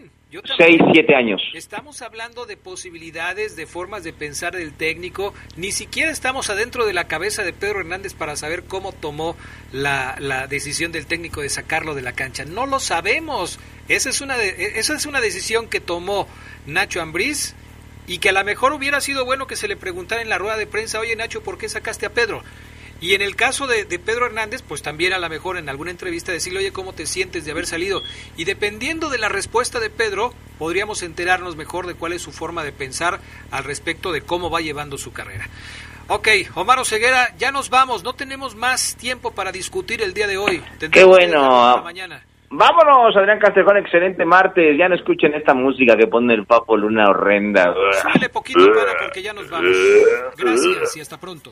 [0.58, 1.42] seis, siete años.
[1.54, 5.34] Estamos hablando de posibilidades, de formas de pensar del técnico.
[5.56, 9.36] Ni siquiera estamos adentro de la cabeza de Pedro Hernández para saber cómo tomó
[9.72, 12.46] la, la decisión del técnico de sacarlo de la cancha.
[12.46, 13.60] No lo sabemos.
[13.88, 16.28] Esa es una, esa es una decisión que tomó
[16.66, 17.56] Nacho Ambriz
[18.08, 20.58] y que a lo mejor hubiera sido bueno que se le preguntara en la rueda
[20.58, 22.44] de prensa, oye Nacho, ¿por qué sacaste a Pedro?
[23.04, 26.32] Y en el caso de, Pedro Hernández, pues también a lo mejor en alguna entrevista
[26.32, 28.02] decirle, oye, ¿cómo te sientes de haber salido?
[28.38, 32.64] Y dependiendo de la respuesta de Pedro, podríamos enterarnos mejor de cuál es su forma
[32.64, 33.20] de pensar
[33.52, 35.50] al respecto de cómo va llevando su carrera.
[36.08, 40.38] Ok, Omar Ceguera, ya nos vamos, no tenemos más tiempo para discutir el día de
[40.38, 40.64] hoy.
[40.90, 41.82] Qué bueno.
[41.84, 42.24] Mañana.
[42.52, 44.78] Vámonos, Adrián Castrejón, excelente martes.
[44.78, 47.74] Ya no escuchen esta música que pone el Papo Luna horrenda.
[48.14, 49.76] Dale poquito para porque ya nos vamos.
[50.38, 51.52] Gracias y hasta pronto.